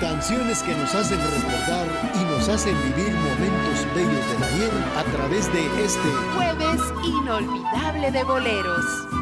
Canciones 0.00 0.60
que 0.64 0.74
nos 0.74 0.92
hacen 0.96 1.18
recordar 1.20 1.86
y 2.20 2.24
nos 2.32 2.48
hacen 2.48 2.74
vivir 2.82 3.14
momentos 3.14 3.86
bellos 3.94 4.26
del 4.32 4.42
ayer 4.42 4.70
a 4.96 5.04
través 5.16 5.52
de 5.52 5.84
este 5.84 6.08
Jueves 6.34 6.82
inolvidable 7.06 8.10
de 8.10 8.24
boleros. 8.24 9.21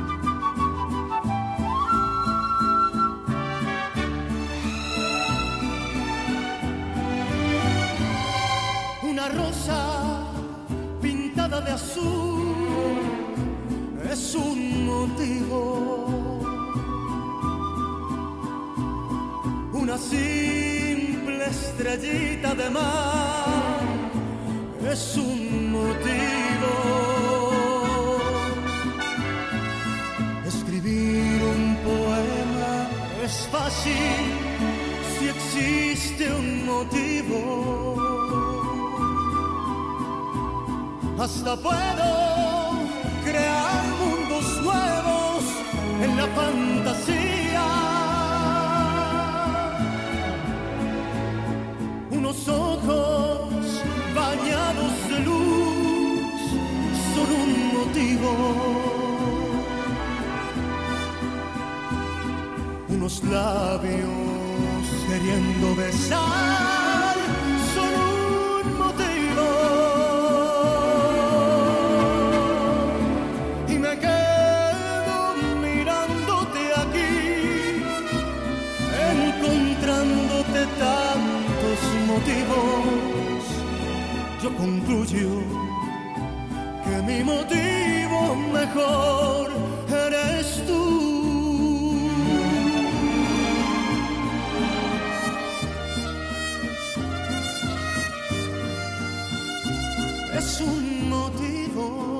De 11.64 11.72
azul 11.72 12.98
es 14.10 14.34
un 14.34 14.86
motivo. 14.86 15.60
Una 19.72 19.98
simple 19.98 21.46
estrellita 21.46 22.54
de 22.54 22.70
mar 22.70 23.80
es 24.90 25.16
un 25.18 25.72
motivo. 25.72 26.72
Escribir 30.46 31.42
un 31.42 31.76
poema 31.84 32.88
es 33.22 33.48
fácil 33.52 34.22
si 35.18 35.28
existe 35.28 36.32
un 36.32 36.64
motivo. 36.64 38.09
Hasta 41.20 41.54
puedo 41.54 42.10
crear 43.22 43.84
mundos 44.00 44.62
nuevos 44.62 45.44
en 46.02 46.16
la 46.16 46.26
fantasía. 46.28 47.66
Unos 52.10 52.48
ojos 52.48 53.82
bañados 54.14 54.94
de 55.10 55.20
luz 55.20 56.40
son 57.12 57.28
un 57.42 57.50
motivo. 57.76 58.30
Unos 62.88 63.22
labios 63.24 64.08
queriendo 65.06 65.76
besar 65.76 66.79
concluyo 84.60 85.30
que 86.84 86.96
mi 87.08 87.24
motivo 87.24 88.20
mejor 88.52 89.50
eres 90.06 90.46
tú. 90.66 90.80
es 100.38 100.60
un 100.60 101.08
motivo. 101.08 102.19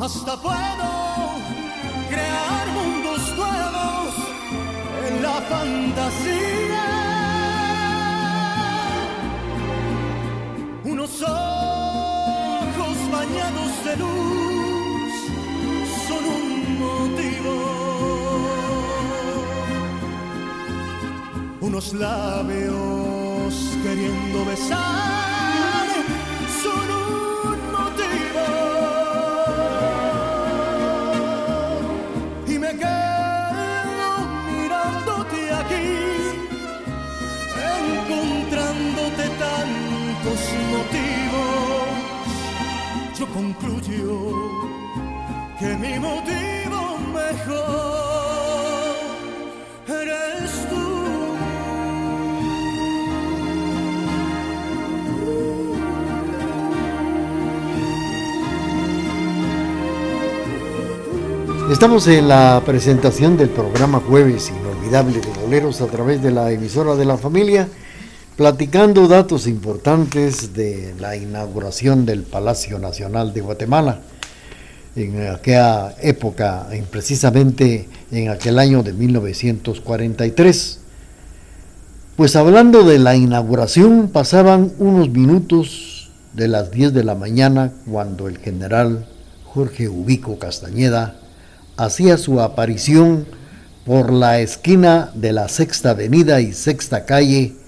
Hasta 0.00 0.34
puedo 0.40 0.90
crear 2.08 2.66
mundos 2.68 3.36
nuevos 3.36 4.14
en 5.06 5.22
la 5.22 5.34
fantasía. 5.42 6.88
Unos 10.84 11.20
ojos 11.20 12.96
bañados 13.12 13.84
de 13.84 13.96
luz 13.98 15.12
son 16.08 16.24
un 16.24 16.78
motivo. 16.78 17.54
Unos 21.60 21.92
labios 21.92 23.54
queriendo 23.82 24.46
besar 24.46 25.19
Yo 43.20 43.26
que 45.58 45.76
mi 45.76 45.98
motivo 45.98 46.98
mejor 47.12 48.16
eres 49.86 50.50
tú. 50.70 50.84
Estamos 61.70 62.08
en 62.08 62.26
la 62.26 62.62
presentación 62.64 63.36
del 63.36 63.50
programa 63.50 64.00
Jueves 64.00 64.48
Inolvidable 64.48 65.20
de 65.20 65.28
Boleros 65.42 65.82
a 65.82 65.88
través 65.88 66.22
de 66.22 66.30
la 66.30 66.50
emisora 66.52 66.96
de 66.96 67.04
la 67.04 67.18
familia, 67.18 67.68
platicando 68.40 69.06
datos 69.06 69.46
importantes 69.46 70.54
de 70.54 70.94
la 70.98 71.14
inauguración 71.14 72.06
del 72.06 72.22
Palacio 72.22 72.78
Nacional 72.78 73.34
de 73.34 73.42
Guatemala 73.42 74.00
en 74.96 75.28
aquella 75.28 75.94
época, 76.00 76.66
precisamente 76.90 77.86
en 78.10 78.30
aquel 78.30 78.58
año 78.58 78.82
de 78.82 78.94
1943. 78.94 80.80
Pues 82.16 82.34
hablando 82.34 82.82
de 82.84 82.98
la 82.98 83.14
inauguración, 83.14 84.08
pasaban 84.08 84.72
unos 84.78 85.10
minutos 85.10 86.10
de 86.32 86.48
las 86.48 86.70
10 86.70 86.94
de 86.94 87.04
la 87.04 87.14
mañana 87.14 87.74
cuando 87.90 88.26
el 88.26 88.38
general 88.38 89.06
Jorge 89.44 89.90
Ubico 89.90 90.38
Castañeda 90.38 91.20
hacía 91.76 92.16
su 92.16 92.40
aparición 92.40 93.26
por 93.84 94.10
la 94.10 94.40
esquina 94.40 95.10
de 95.14 95.34
la 95.34 95.50
Sexta 95.50 95.90
Avenida 95.90 96.40
y 96.40 96.54
Sexta 96.54 97.04
Calle 97.04 97.59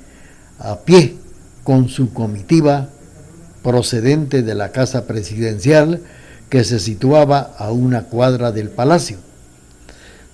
a 0.63 0.81
pie 0.81 1.17
con 1.65 1.89
su 1.89 2.13
comitiva 2.13 2.89
procedente 3.63 4.43
de 4.43 4.55
la 4.55 4.73
Casa 4.73 5.07
Presidencial 5.07 6.01
que 6.49 6.65
se 6.65 6.79
situaba 6.79 7.55
a 7.59 7.71
una 7.73 8.05
cuadra 8.05 8.53
del 8.53 8.71
palacio. 8.71 9.19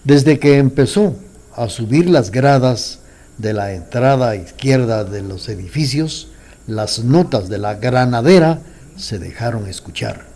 Desde 0.04 0.38
que 0.38 0.58
empezó 0.58 1.16
a 1.54 1.68
subir 1.68 2.08
las 2.08 2.30
gradas 2.30 3.00
de 3.38 3.52
la 3.52 3.72
entrada 3.72 4.36
izquierda 4.36 5.04
de 5.04 5.22
los 5.22 5.48
edificios, 5.48 6.28
las 6.66 7.00
notas 7.00 7.48
de 7.48 7.58
la 7.58 7.74
granadera 7.74 8.60
se 8.96 9.18
dejaron 9.18 9.66
escuchar 9.66 10.28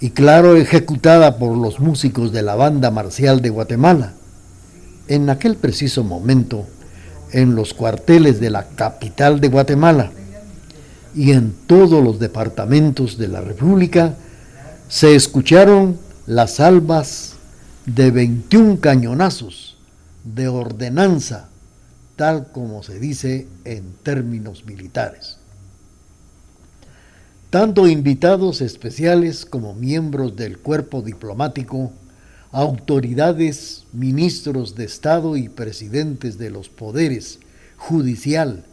y 0.00 0.10
claro 0.10 0.56
ejecutada 0.56 1.38
por 1.38 1.56
los 1.56 1.80
músicos 1.80 2.32
de 2.32 2.42
la 2.42 2.54
banda 2.54 2.90
marcial 2.90 3.40
de 3.40 3.50
Guatemala. 3.50 4.12
En 5.08 5.28
aquel 5.30 5.56
preciso 5.56 6.04
momento, 6.04 6.66
en 7.32 7.54
los 7.54 7.74
cuarteles 7.74 8.40
de 8.40 8.50
la 8.50 8.68
capital 8.68 9.40
de 9.40 9.48
Guatemala 9.48 10.10
y 11.14 11.32
en 11.32 11.52
todos 11.66 12.02
los 12.02 12.18
departamentos 12.18 13.18
de 13.18 13.28
la 13.28 13.40
República, 13.40 14.14
se 14.88 15.14
escucharon 15.14 15.98
las 16.26 16.54
salvas 16.56 17.34
de 17.86 18.10
21 18.10 18.80
cañonazos 18.80 19.78
de 20.24 20.48
ordenanza, 20.48 21.48
tal 22.16 22.52
como 22.52 22.82
se 22.82 22.98
dice 22.98 23.48
en 23.64 23.94
términos 24.02 24.64
militares. 24.66 25.38
Tanto 27.50 27.86
invitados 27.86 28.60
especiales 28.60 29.46
como 29.46 29.74
miembros 29.74 30.36
del 30.36 30.58
cuerpo 30.58 31.00
diplomático, 31.00 31.92
autoridades, 32.52 33.84
ministros 33.92 34.74
de 34.74 34.84
Estado 34.84 35.36
y 35.36 35.48
presidentes 35.48 36.38
de 36.38 36.50
los 36.50 36.68
poderes 36.68 37.40
judicial, 37.76 38.64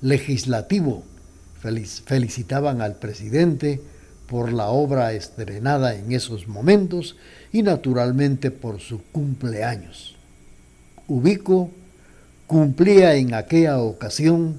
legislativo, 0.00 1.02
felicitaban 1.60 2.80
al 2.80 2.96
presidente 2.96 3.80
por 4.28 4.52
la 4.52 4.68
obra 4.68 5.12
estrenada 5.12 5.94
en 5.94 6.12
esos 6.12 6.48
momentos 6.48 7.16
y 7.52 7.62
naturalmente 7.62 8.50
por 8.50 8.80
su 8.80 9.02
cumpleaños. 9.12 10.16
Ubico 11.08 11.70
cumplía 12.46 13.14
en 13.14 13.34
aquella 13.34 13.78
ocasión 13.78 14.56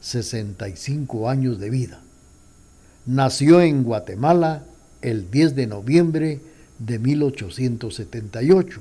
65 0.00 1.28
años 1.28 1.58
de 1.58 1.70
vida. 1.70 2.00
Nació 3.06 3.60
en 3.60 3.82
Guatemala 3.82 4.64
el 5.02 5.30
10 5.30 5.54
de 5.54 5.66
noviembre 5.66 6.40
de 6.80 6.98
1878 6.98 8.80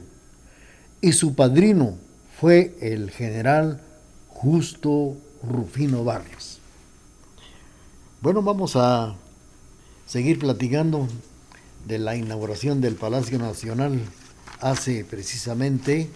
y 1.02 1.14
su 1.14 1.36
padrino 1.36 1.98
fue 2.40 2.76
el 2.82 3.12
general 3.12 3.82
Justo 4.30 5.18
Rufino 5.44 6.04
Barrios. 6.04 6.60
Bueno, 8.22 8.42
vamos 8.42 8.76
a 8.76 9.16
seguir 10.06 10.40
platicando 10.40 11.08
de 11.86 12.00
la 12.00 12.16
inauguración 12.16 12.82
del 12.82 12.96
Palacio 12.96 13.38
Nacional 13.38 14.00
hace 14.60 15.06
precisamente 15.06 16.10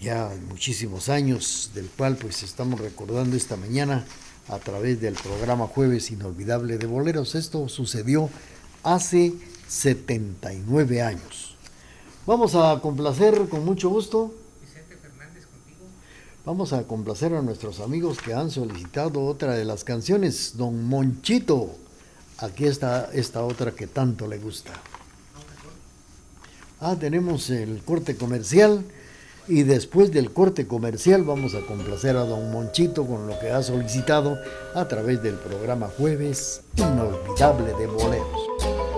ya 0.00 0.30
muchísimos 0.48 1.08
años, 1.08 1.70
del 1.74 1.86
cual 1.86 2.16
pues 2.16 2.42
estamos 2.42 2.80
recordando 2.80 3.36
esta 3.36 3.56
mañana 3.56 4.04
a 4.48 4.58
través 4.58 5.00
del 5.00 5.14
programa 5.14 5.66
Jueves 5.66 6.10
Inolvidable 6.10 6.78
de 6.78 6.86
Boleros. 6.86 7.34
Esto 7.34 7.68
sucedió 7.68 8.28
hace 8.82 9.32
79 9.72 11.02
años. 11.02 11.56
Vamos 12.26 12.54
a 12.54 12.78
complacer 12.80 13.48
con 13.48 13.64
mucho 13.64 13.88
gusto. 13.88 14.32
Vicente 14.60 14.96
Fernández 14.96 15.46
contigo. 15.46 15.86
Vamos 16.44 16.72
a 16.74 16.82
complacer 16.86 17.34
a 17.34 17.40
nuestros 17.40 17.80
amigos 17.80 18.18
que 18.18 18.34
han 18.34 18.50
solicitado 18.50 19.24
otra 19.24 19.54
de 19.54 19.64
las 19.64 19.82
canciones, 19.82 20.56
Don 20.56 20.84
Monchito. 20.84 21.70
Aquí 22.38 22.66
está 22.66 23.08
esta 23.12 23.44
otra 23.44 23.72
que 23.72 23.86
tanto 23.86 24.28
le 24.28 24.38
gusta. 24.38 24.72
Ah, 26.80 26.96
tenemos 27.00 27.48
el 27.48 27.82
corte 27.82 28.16
comercial 28.16 28.84
y 29.48 29.62
después 29.62 30.12
del 30.12 30.32
corte 30.32 30.66
comercial 30.66 31.22
vamos 31.22 31.54
a 31.54 31.60
complacer 31.62 32.16
a 32.16 32.24
don 32.24 32.52
Monchito 32.52 33.06
con 33.06 33.26
lo 33.26 33.38
que 33.40 33.50
ha 33.50 33.62
solicitado 33.62 34.38
a 34.74 34.86
través 34.86 35.22
del 35.22 35.36
programa 35.36 35.88
Jueves 35.96 36.60
Inolvidable 36.76 37.72
de 37.74 37.86
Boleros. 37.86 38.91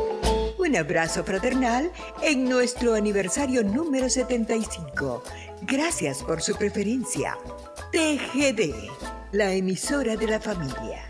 Un 0.75 0.81
abrazo 0.81 1.23
fraternal 1.23 1.93
en 2.21 2.49
nuestro 2.49 2.95
aniversario 2.95 3.63
número 3.63 4.11
75. 4.11 5.23
Gracias 5.63 6.21
por 6.25 6.43
su 6.43 6.57
preferencia. 6.57 7.39
TGD, 7.93 8.91
la 9.31 9.53
emisora 9.53 10.17
de 10.17 10.27
la 10.27 10.41
familia. 10.41 11.05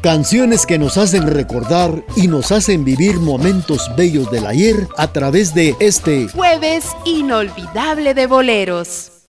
Canciones 0.00 0.64
que 0.64 0.78
nos 0.78 0.96
hacen 0.96 1.26
recordar 1.26 2.04
y 2.14 2.28
nos 2.28 2.52
hacen 2.52 2.84
vivir 2.84 3.16
momentos 3.16 3.90
bellos 3.96 4.30
del 4.30 4.46
ayer 4.46 4.86
a 4.96 5.12
través 5.12 5.52
de 5.54 5.74
este 5.80 6.28
Jueves 6.28 6.86
Inolvidable 7.04 8.14
de 8.14 8.28
Boleros. 8.28 9.13